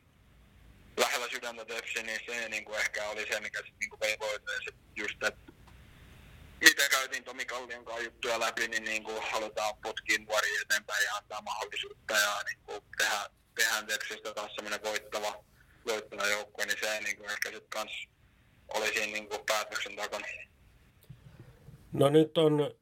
lähellä 0.98 1.28
sydäntä 1.30 1.66
Tepsi, 1.66 2.04
niin 2.04 2.20
se 2.26 2.50
niin 2.50 2.66
kuin 2.66 2.80
ehkä 2.80 3.10
oli 3.10 3.28
se, 3.28 3.40
mikä 3.40 3.58
sitten 3.58 3.80
niin 3.80 3.90
kuin 3.90 4.00
vei 4.00 4.20
voiteen 4.20 4.62
just, 4.96 5.24
että 5.24 5.52
mitä 6.62 6.90
käytiin 6.90 7.24
Tomi 7.24 7.46
Kallion 7.46 7.86
kanssa 7.86 8.04
juttuja 8.04 8.40
läpi, 8.40 8.68
niin, 8.68 8.84
niin 8.84 9.04
kuin 9.04 9.24
halutaan 9.32 9.78
potkia 9.84 10.18
nuoria 10.20 10.62
eteenpäin 10.62 11.06
ja 11.06 11.16
antaa 11.16 11.42
mahdollisuutta 11.42 12.14
ja 12.14 12.44
niin 12.46 12.60
kuin 12.66 12.82
tehdä, 12.98 13.30
tehdään 13.56 13.86
Tepsistä 13.86 14.34
taas 14.34 14.56
semmoinen 14.56 14.84
voittava, 14.84 15.44
voittava 15.88 16.28
joukkue, 16.28 16.66
niin 16.66 16.78
se 16.80 17.02
niin 17.02 17.18
kuin 17.18 17.30
ehkä 17.30 17.50
sitten 17.50 17.70
kans 17.70 17.92
oli 18.68 18.88
siinä 18.88 19.06
niin 19.14 19.30
kuin 19.30 19.46
päätöksen 19.46 19.96
takana. 19.96 20.28
No 21.94 22.10
nyt 22.10 22.38
on 22.38 22.76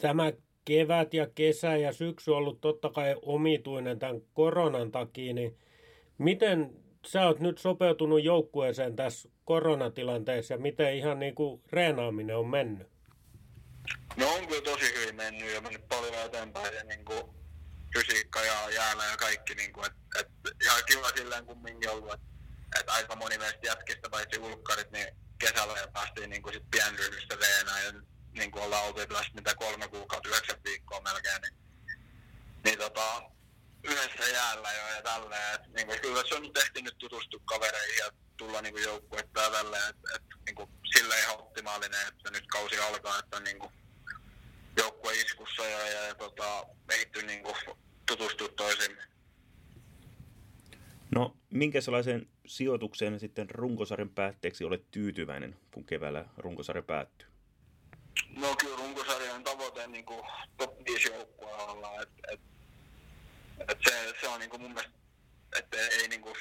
tämä 0.00 0.32
kevät 0.68 1.14
ja 1.14 1.26
kesä 1.34 1.76
ja 1.76 1.92
syksy 1.92 2.30
ollut 2.30 2.60
totta 2.60 2.88
kai 2.90 3.16
omituinen 3.22 3.98
tämän 3.98 4.20
koronan 4.34 4.92
takia, 4.92 5.34
niin 5.34 5.58
miten 6.18 6.70
sä 7.06 7.26
oot 7.26 7.40
nyt 7.40 7.58
sopeutunut 7.58 8.24
joukkueeseen 8.24 8.96
tässä 8.96 9.28
koronatilanteessa 9.44 10.54
ja 10.54 10.58
miten 10.58 10.96
ihan 10.96 11.18
niin 11.18 11.34
kuin 11.34 11.62
reenaaminen 11.72 12.36
on 12.36 12.48
mennyt? 12.48 12.88
No 14.16 14.34
on 14.34 14.46
kyllä 14.46 14.62
tosi 14.62 14.94
hyvin 14.94 15.16
mennyt 15.16 15.54
ja 15.54 15.60
mennyt 15.60 15.88
paljon 15.88 16.14
eteenpäin 16.26 16.74
ja 16.74 16.84
niin 16.84 17.04
kuin 17.04 17.22
fysiikka 17.94 18.40
ja 18.40 18.70
jäällä 18.70 19.04
ja 19.04 19.16
kaikki, 19.16 19.54
niin 19.54 19.72
kuin, 19.72 19.86
et, 19.86 19.92
et, 20.20 20.28
ihan 20.62 20.82
kiva 20.86 21.08
silleen 21.16 21.46
kumminkin 21.46 21.90
ollut, 21.90 22.12
että 22.12 22.26
et 22.80 22.88
aika 22.88 23.16
moni 23.16 23.38
meistä 23.38 23.66
jätkistä 23.66 24.10
paitsi 24.10 24.38
ulkkarit, 24.40 24.90
niin 24.90 25.06
kesällä 25.38 25.78
ja 25.78 25.88
päästiin 25.92 26.30
niin 26.30 26.42
kuin 26.42 26.54
sit 26.54 26.70
pienryhmistä 26.70 27.36
reenaan 27.40 27.84
ja 27.84 27.92
niin 28.38 28.50
kuin 28.50 28.64
ollaan 28.64 28.94
tässä 28.94 29.32
mitä 29.34 29.54
kolme 29.54 29.88
kuukautta, 29.88 30.28
yhdeksän 30.28 30.60
viikkoa 30.64 31.00
melkein, 31.00 31.42
niin, 31.42 31.54
niin 32.64 32.78
tota, 32.78 33.22
yhdessä 33.84 34.28
jäällä 34.28 34.72
jo 34.72 34.94
ja 34.96 35.02
tälleen. 35.02 35.54
Et, 35.54 35.74
niin 35.74 35.86
kuin, 35.86 36.00
kyllä 36.00 36.22
se 36.28 36.34
on 36.34 36.42
nyt 36.42 36.56
ehtinyt 36.56 36.98
tutustua 36.98 37.40
kavereihin 37.44 37.98
ja 37.98 38.10
tulla 38.36 38.62
niin 38.62 38.82
joukkuetta 38.82 39.40
ja 39.40 39.50
tälleen, 39.50 39.90
että 39.90 40.08
et, 40.16 40.22
niin 40.46 40.54
kuin, 40.54 40.70
sille 40.96 41.18
ihan 41.18 41.38
optimaalinen, 41.38 42.08
että 42.08 42.30
nyt 42.30 42.46
kausi 42.46 42.78
alkaa, 42.78 43.18
että 43.18 43.40
niin 43.40 43.58
kuin, 43.58 43.72
joukkue 44.76 45.12
iskussa 45.14 45.64
ja, 45.64 45.88
ja, 45.88 46.02
ja 46.02 46.14
tota, 46.14 46.66
ehitty 46.90 47.22
niin 47.22 47.42
kuin, 47.42 47.56
tutustua 48.06 48.48
toisiin. 48.48 48.98
No, 51.14 51.36
minkä 51.50 51.80
sellaisen 51.80 52.28
sijoitukseen 52.46 53.20
sitten 53.20 53.50
runkosarjan 53.50 54.10
päätteeksi 54.10 54.64
olet 54.64 54.90
tyytyväinen, 54.90 55.56
kun 55.70 55.84
keväällä 55.84 56.24
runkosarja 56.36 56.82
päättyy? 56.82 57.28
No 58.36 58.56
kyllä 58.56 58.76
runkosarjan 58.76 59.44
tavoite 59.44 59.86
niin 59.86 60.04
kuin 60.04 60.22
top 60.56 60.84
5 60.84 61.08
joukkueella, 61.08 62.02
että 62.02 62.22
et, 62.32 62.40
et 63.68 63.78
se, 63.88 64.14
se 64.20 64.28
on 64.28 64.40
niin 64.40 64.50
kuin 64.50 64.62
mun 64.62 64.74
mielestä, 64.74 64.98
että 65.56 65.76
ei, 65.76 66.08
niin 66.08 66.20
kuin, 66.20 66.36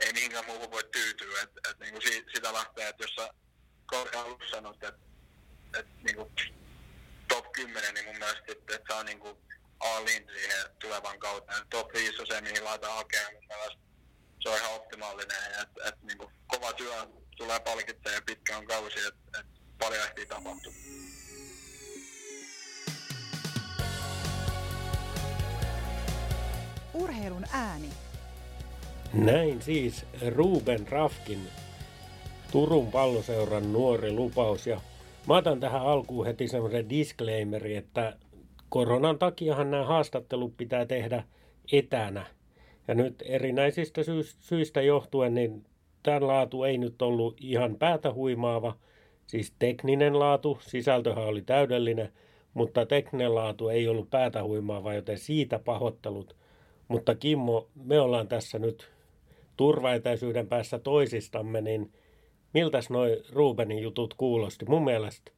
ei 0.00 0.12
mihinkään 0.12 0.46
muuhun 0.46 0.70
voi 0.70 0.84
tyytyä, 0.92 1.42
että 1.42 1.70
et, 1.70 1.78
niin 1.78 1.92
kuin 1.92 2.02
sitä 2.34 2.52
lähtee, 2.52 2.88
että 2.88 3.04
jos 3.04 3.14
sä 3.14 3.34
kauden 3.86 4.20
alussa 4.20 4.50
sanot, 4.50 4.84
että 4.84 5.00
et, 5.78 5.86
niin 6.02 6.16
kuin 6.16 6.32
top 7.28 7.52
10, 7.52 7.94
niin 7.94 8.06
mun 8.06 8.18
mielestä, 8.18 8.44
että, 8.48 8.74
että 8.74 8.94
se 8.94 9.00
on 9.00 9.06
niin 9.06 9.20
kuin 9.20 9.38
all 9.80 10.06
siihen 10.06 10.70
tulevan 10.80 11.18
kauteen. 11.18 11.68
Top 11.70 11.92
5 11.92 12.20
on 12.20 12.26
se, 12.26 12.40
mihin 12.40 12.64
laitetaan 12.64 12.96
hakemaan 12.96 13.34
mun 13.34 13.44
mielestä 13.48 13.88
se 14.40 14.48
on 14.48 14.58
ihan 14.58 14.74
optimaalinen. 14.74 15.36
Et, 15.62 15.68
et, 15.88 16.02
niin 16.02 16.18
kuin, 16.18 16.30
kova 16.46 16.72
työ 16.72 17.06
tulee 17.36 17.60
palkittaa 17.60 18.12
ja 18.12 18.22
pitkä 18.26 18.56
on 18.56 18.66
kausi, 18.66 18.98
että 18.98 19.40
et, 19.40 19.46
paljon 19.78 20.04
ehtii 20.04 20.26
tapahtua. 20.26 20.72
Urheilun 27.02 27.44
ääni. 27.52 27.88
Näin 29.12 29.62
siis 29.62 30.06
Ruben 30.34 30.88
Rafkin 30.88 31.40
Turun 32.52 32.86
palloseuran 32.86 33.72
nuori 33.72 34.12
lupaus. 34.12 34.66
Ja 34.66 34.80
mä 35.26 35.36
otan 35.36 35.60
tähän 35.60 35.82
alkuun 35.82 36.26
heti 36.26 36.48
semmoisen 36.48 36.88
disclaimeri, 36.88 37.76
että 37.76 38.16
koronan 38.68 39.18
takiahan 39.18 39.70
nämä 39.70 39.84
haastattelut 39.84 40.56
pitää 40.56 40.86
tehdä 40.86 41.24
etänä– 41.72 42.26
ja 42.88 42.94
nyt 42.94 43.22
erinäisistä 43.26 44.00
syistä 44.40 44.82
johtuen, 44.82 45.34
niin 45.34 45.64
tämän 46.02 46.26
laatu 46.26 46.64
ei 46.64 46.78
nyt 46.78 47.02
ollut 47.02 47.36
ihan 47.40 47.76
päätä 47.76 48.12
huimaava. 48.12 48.76
Siis 49.26 49.54
tekninen 49.58 50.18
laatu, 50.18 50.58
sisältöhän 50.60 51.24
oli 51.24 51.42
täydellinen, 51.42 52.12
mutta 52.54 52.86
tekninen 52.86 53.34
laatu 53.34 53.68
ei 53.68 53.88
ollut 53.88 54.10
päätä 54.10 54.42
huimaava, 54.42 54.94
joten 54.94 55.18
siitä 55.18 55.58
pahoittelut. 55.58 56.36
Mutta 56.88 57.14
Kimmo, 57.14 57.68
me 57.84 58.00
ollaan 58.00 58.28
tässä 58.28 58.58
nyt 58.58 58.90
turvaetäisyyden 59.56 60.46
päässä 60.48 60.78
toisistamme, 60.78 61.60
niin 61.60 61.92
miltäs 62.54 62.90
noi 62.90 63.22
Rubenin 63.32 63.78
jutut 63.78 64.14
kuulosti? 64.14 64.64
Mun 64.64 64.84
mielestä 64.84 65.30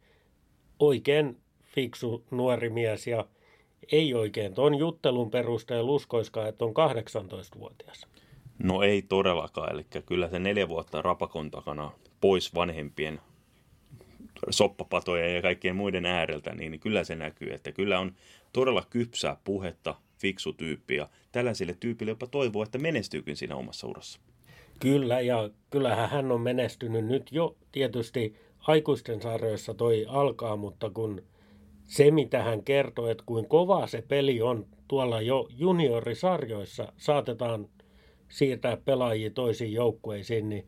oikein 0.78 1.36
fiksu 1.64 2.24
nuori 2.30 2.70
mies 2.70 3.06
ja 3.06 3.26
ei 3.92 4.14
oikein 4.14 4.54
tuon 4.54 4.74
juttelun 4.74 5.30
perusteella 5.30 5.90
uskoiskaan, 5.90 6.48
että 6.48 6.64
on 6.64 6.74
18-vuotias. 6.74 8.06
No 8.58 8.82
ei 8.82 9.02
todellakaan, 9.02 9.72
eli 9.72 9.86
kyllä 10.06 10.28
se 10.28 10.38
neljä 10.38 10.68
vuotta 10.68 11.02
rapakon 11.02 11.50
takana 11.50 11.92
pois 12.20 12.54
vanhempien 12.54 13.20
soppapatojen 14.50 15.34
ja 15.34 15.42
kaikkien 15.42 15.76
muiden 15.76 16.06
ääreltä, 16.06 16.54
niin 16.54 16.80
kyllä 16.80 17.04
se 17.04 17.14
näkyy, 17.14 17.52
että 17.52 17.72
kyllä 17.72 17.98
on 17.98 18.12
todella 18.52 18.84
kypsää 18.90 19.36
puhetta, 19.44 19.94
fiksu 20.20 20.52
tyyppi 20.52 20.96
ja 20.96 21.08
tällaisille 21.32 21.76
tyypille 21.80 22.10
jopa 22.10 22.26
toivoo, 22.26 22.62
että 22.62 22.78
menestyykin 22.78 23.36
siinä 23.36 23.56
omassa 23.56 23.86
urassa. 23.86 24.20
Kyllä, 24.80 25.20
ja 25.20 25.50
kyllähän 25.70 26.10
hän 26.10 26.32
on 26.32 26.40
menestynyt 26.40 27.06
nyt 27.06 27.32
jo 27.32 27.56
tietysti 27.72 28.34
aikuisten 28.60 29.22
sarjoissa 29.22 29.74
toi 29.74 30.06
alkaa, 30.08 30.56
mutta 30.56 30.90
kun 30.90 31.22
se, 31.86 32.10
mitä 32.10 32.42
hän 32.42 32.62
kertoo, 32.62 33.08
että 33.08 33.24
kuin 33.26 33.48
kova 33.48 33.86
se 33.86 34.02
peli 34.02 34.42
on 34.42 34.66
tuolla 34.88 35.20
jo 35.20 35.48
juniorisarjoissa, 35.50 36.92
saatetaan 36.96 37.68
siirtää 38.28 38.76
pelaajia 38.76 39.30
toisiin 39.30 39.72
joukkueisiin, 39.72 40.48
niin 40.48 40.66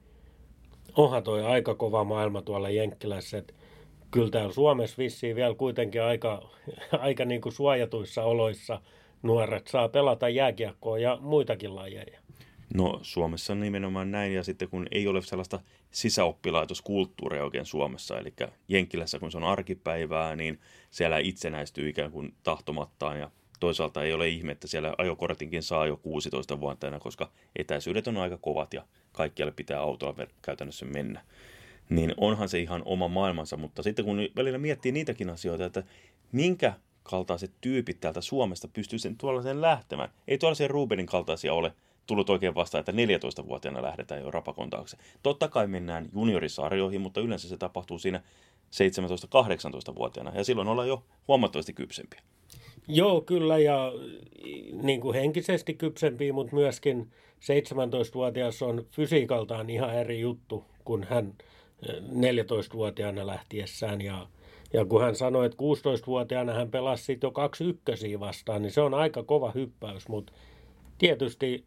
onhan 0.97 1.23
toi 1.23 1.45
aika 1.45 1.75
kova 1.75 2.05
maailma 2.05 2.43
tuolla 2.43 2.71
Jenkkilässä. 2.71 3.39
Että 3.39 3.55
kyllä 4.11 4.31
täällä 4.31 4.53
Suomessa 4.53 4.99
vissiin 4.99 5.37
vielä 5.37 5.55
kuitenkin 5.55 6.03
aika, 6.03 6.49
aika 6.99 7.25
niin 7.25 7.41
kuin 7.41 7.53
suojatuissa 7.53 8.23
oloissa 8.23 8.81
nuoret 9.23 9.67
saa 9.67 9.89
pelata 9.89 10.29
jääkiekkoa 10.29 10.99
ja 10.99 11.19
muitakin 11.21 11.75
lajeja. 11.75 12.21
No 12.75 12.99
Suomessa 13.03 13.53
on 13.53 13.61
nimenomaan 13.61 14.11
näin, 14.11 14.35
ja 14.35 14.45
sitten 14.45 14.69
kun 14.69 14.87
ei 14.91 15.09
ole 15.09 15.23
sellaista 15.23 15.61
sisäoppilaitoskulttuuria 15.91 17.45
oikein 17.45 17.67
Suomessa, 17.67 18.19
eli 18.19 18.35
Jenkkilässä 18.69 19.19
kun 19.19 19.33
se 19.33 19.39
on 19.39 19.45
arkipäivää, 19.45 20.37
niin 20.37 20.61
siellä 20.91 21.19
itsenäistyy 21.19 21.89
ikään 21.89 22.13
kuin 22.13 22.35
tahtomattaan, 22.43 23.19
ja 23.19 23.31
toisaalta 23.61 24.03
ei 24.03 24.13
ole 24.13 24.29
ihme, 24.29 24.53
että 24.53 24.69
siellä 24.69 24.95
ajokortinkin 24.99 25.63
saa 25.63 25.87
jo 25.87 25.97
16 25.97 26.61
vuotta, 26.61 27.01
koska 27.01 27.31
etäisyydet 27.57 28.07
on 28.07 28.17
aika 28.17 28.39
kovat 28.39 28.75
ja 28.75 28.87
kaikkialle 29.13 29.53
pitää 29.57 29.81
autolla 29.81 30.27
käytännössä 30.43 30.87
mennä. 30.87 31.25
Niin 31.89 32.15
onhan 32.17 32.49
se 32.49 32.59
ihan 32.59 32.83
oma 32.85 33.09
maailmansa, 33.09 33.57
mutta 33.57 33.83
sitten 33.83 34.05
kun 34.05 34.19
välillä 34.37 34.59
miettii 34.59 34.93
niitäkin 34.93 35.31
asioita, 35.31 35.65
että 35.65 35.83
minkä 36.33 36.75
kaltaiset 37.03 37.53
tyypit 37.61 38.01
täältä 38.01 38.21
Suomesta 38.21 38.69
pystyy 38.69 38.99
sen 38.99 39.17
tuollaiseen 39.17 39.61
lähtemään. 39.61 40.09
Ei 40.29 40.39
tuollaisia 40.39 40.69
Rubenin 40.69 41.07
kaltaisia 41.07 41.55
ole, 41.55 41.73
tullut 42.07 42.31
oikein 42.31 42.55
vastaan, 42.55 42.81
että 42.81 42.93
14-vuotiaana 42.93 43.83
lähdetään 43.83 44.23
jo 44.23 44.31
rapakon 44.31 44.71
taakse. 44.71 44.97
Totta 45.23 45.49
kai 45.49 45.67
mennään 45.67 46.09
juniorisarjoihin, 46.15 47.01
mutta 47.01 47.21
yleensä 47.21 47.49
se 47.49 47.57
tapahtuu 47.57 47.99
siinä 47.99 48.23
17-18-vuotiaana, 48.71 50.33
ja 50.35 50.45
silloin 50.45 50.69
ollaan 50.69 50.89
jo 50.89 51.05
huomattavasti 51.29 51.73
kypsempiä. 51.73 52.21
Joo, 52.89 53.21
kyllä, 53.21 53.59
ja 53.59 53.93
niin 54.83 55.01
kuin 55.01 55.15
henkisesti 55.15 55.75
kypsempiä, 55.75 56.33
mutta 56.33 56.57
myöskin 56.57 57.11
17-vuotias 57.41 58.63
on 58.63 58.87
fysiikaltaan 58.91 59.71
ihan 59.71 59.95
eri 59.95 60.21
juttu 60.21 60.65
kuin 60.85 61.05
hän 61.05 61.35
14-vuotiaana 62.09 63.27
lähtiessään, 63.27 64.01
ja 64.01 64.27
ja 64.73 64.85
kun 64.85 65.03
hän 65.03 65.17
sanoi, 65.17 65.47
että 65.47 65.59
16-vuotiaana 65.63 66.53
hän 66.53 66.71
pelasi 66.71 67.19
jo 67.23 67.31
kaksi 67.31 67.65
ykkösiä 67.65 68.21
vastaan, 68.21 68.63
niin 68.63 68.73
se 68.73 68.81
on 68.81 68.95
aika 68.95 69.23
kova 69.23 69.53
hyppäys, 69.55 70.09
mutta 70.09 70.33
tietysti 70.99 71.65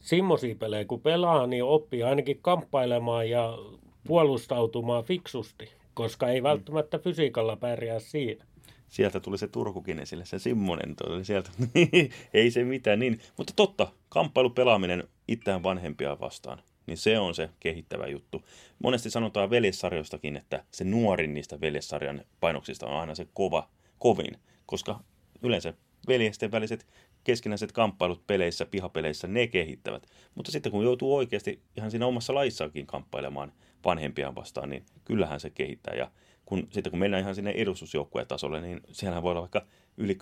semmoisia 0.00 0.54
pelejä 0.54 0.84
kun 0.84 1.00
pelaa, 1.00 1.46
niin 1.46 1.64
oppii 1.64 2.02
ainakin 2.02 2.38
kamppailemaan 2.42 3.30
ja 3.30 3.58
puolustautumaan 4.06 5.04
fiksusti, 5.04 5.72
koska 5.94 6.28
ei 6.28 6.42
välttämättä 6.42 6.98
fysiikalla 6.98 7.56
pärjää 7.56 7.98
siinä. 7.98 8.44
Sieltä 8.88 9.20
tuli 9.20 9.38
se 9.38 9.48
Turkukin 9.48 9.98
esille, 9.98 10.24
se 10.24 10.38
Simmonen 10.38 10.96
tuli 10.96 11.24
sieltä. 11.24 11.50
ei 12.34 12.50
se 12.50 12.64
mitään 12.64 12.98
niin. 12.98 13.20
Mutta 13.36 13.52
totta, 13.56 13.86
kamppailupelaaminen 14.08 15.08
itseään 15.28 15.62
vanhempia 15.62 16.20
vastaan, 16.20 16.62
niin 16.86 16.96
se 16.96 17.18
on 17.18 17.34
se 17.34 17.50
kehittävä 17.60 18.06
juttu. 18.06 18.44
Monesti 18.82 19.10
sanotaan 19.10 19.50
veljessarjoistakin, 19.50 20.36
että 20.36 20.64
se 20.70 20.84
nuorin 20.84 21.34
niistä 21.34 21.60
veljessarjan 21.60 22.24
painoksista 22.40 22.86
on 22.86 23.00
aina 23.00 23.14
se 23.14 23.26
kova, 23.34 23.68
kovin, 23.98 24.36
koska 24.66 25.00
yleensä 25.42 25.74
veljesten 26.08 26.52
väliset 26.52 26.86
keskinäiset 27.24 27.72
kamppailut 27.72 28.26
peleissä, 28.26 28.66
pihapeleissä, 28.66 29.28
ne 29.28 29.46
kehittävät. 29.46 30.06
Mutta 30.34 30.52
sitten 30.52 30.72
kun 30.72 30.84
joutuu 30.84 31.16
oikeasti 31.16 31.62
ihan 31.76 31.90
siinä 31.90 32.06
omassa 32.06 32.34
laissaankin 32.34 32.86
kamppailemaan 32.86 33.52
vanhempiaan 33.84 34.34
vastaan, 34.34 34.70
niin 34.70 34.84
kyllähän 35.04 35.40
se 35.40 35.50
kehittää. 35.50 35.94
Ja 35.94 36.10
kun, 36.44 36.66
sitten 36.70 36.90
kun 36.90 37.00
mennään 37.00 37.22
ihan 37.22 37.34
sinne 37.34 37.50
edustusjoukkueen 37.50 38.26
tasolle, 38.26 38.60
niin 38.60 38.80
sehän 38.92 39.22
voi 39.22 39.30
olla 39.30 39.40
vaikka 39.40 39.66
yli 39.96 40.18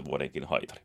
10-15 0.00 0.04
vuodenkin 0.04 0.44
haitari. 0.44 0.80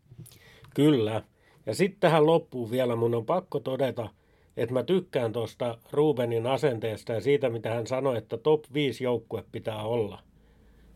Kyllä. 0.76 1.24
Ja 1.66 1.76
sitten 1.76 2.00
tähän 2.00 2.26
loppuun 2.26 2.72
vielä 2.72 2.96
mun 2.96 3.16
on 3.16 3.26
pakko 3.26 3.60
todeta, 3.60 4.10
että 4.58 4.74
mä 4.74 4.84
tykkään 4.84 5.34
tuosta 5.34 5.78
Rubenin 5.92 6.48
asenteesta 6.48 7.14
ja 7.14 7.22
siitä, 7.22 7.50
mitä 7.50 7.74
hän 7.74 7.88
sanoi, 7.88 8.18
että 8.18 8.38
top 8.38 8.64
5 8.74 9.04
joukkue 9.04 9.44
pitää 9.52 9.84
olla. 9.84 10.20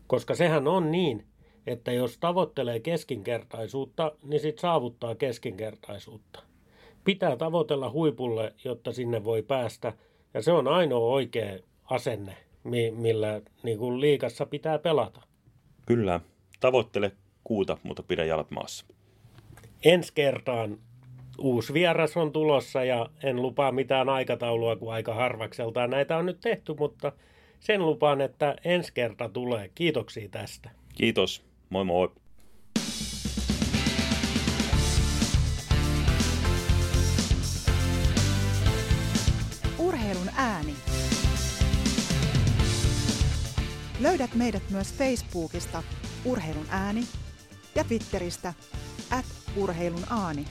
Koska 0.06 0.34
sehän 0.34 0.68
on 0.68 0.90
niin, 0.90 1.24
että 1.66 1.92
jos 1.92 2.18
tavoittelee 2.18 2.80
keskinkertaisuutta, 2.80 4.12
niin 4.22 4.40
sit 4.40 4.58
saavuttaa 4.58 5.14
keskinkertaisuutta. 5.14 6.42
Pitää 7.04 7.36
tavoitella 7.36 7.90
huipulle, 7.90 8.54
jotta 8.64 8.92
sinne 8.92 9.24
voi 9.24 9.42
päästä, 9.42 9.92
ja 10.34 10.42
se 10.42 10.52
on 10.52 10.68
ainoa 10.68 11.12
oikea 11.12 11.58
asenne, 11.84 12.36
millä 12.94 13.42
niin 13.62 13.78
kuin 13.78 14.00
liikassa 14.00 14.46
pitää 14.46 14.78
pelata. 14.78 15.20
Kyllä, 15.86 16.20
tavoittele 16.60 17.12
kuuta, 17.44 17.78
mutta 17.82 18.02
pidä 18.02 18.24
jalat 18.24 18.50
maassa. 18.50 18.86
Ensi 19.84 20.12
kertaan 20.14 20.78
uusi 21.40 21.72
vieras 21.74 22.16
on 22.16 22.32
tulossa 22.32 22.84
ja 22.84 23.10
en 23.22 23.42
lupaa 23.42 23.72
mitään 23.72 24.08
aikataulua, 24.08 24.76
kun 24.76 24.92
aika 24.92 25.14
harvakseltaan 25.14 25.90
näitä 25.90 26.16
on 26.16 26.26
nyt 26.26 26.40
tehty, 26.40 26.74
mutta 26.78 27.12
sen 27.60 27.86
lupaan, 27.86 28.20
että 28.20 28.56
ensi 28.64 28.92
kerta 28.94 29.28
tulee. 29.28 29.70
Kiitoksia 29.74 30.28
tästä. 30.28 30.70
Kiitos. 30.94 31.44
Moi 31.70 31.84
moi. 31.84 32.10
Urheilun 39.78 40.28
ääni. 40.36 40.74
Löydät 44.00 44.34
meidät 44.34 44.62
myös 44.70 44.94
Facebookista 44.94 45.82
Urheilun 46.24 46.66
ääni 46.70 47.00
ja 47.74 47.84
Twitteristä 47.84 48.54
at 49.10 49.24
urheilun 49.56 50.04
aani. 50.10 50.44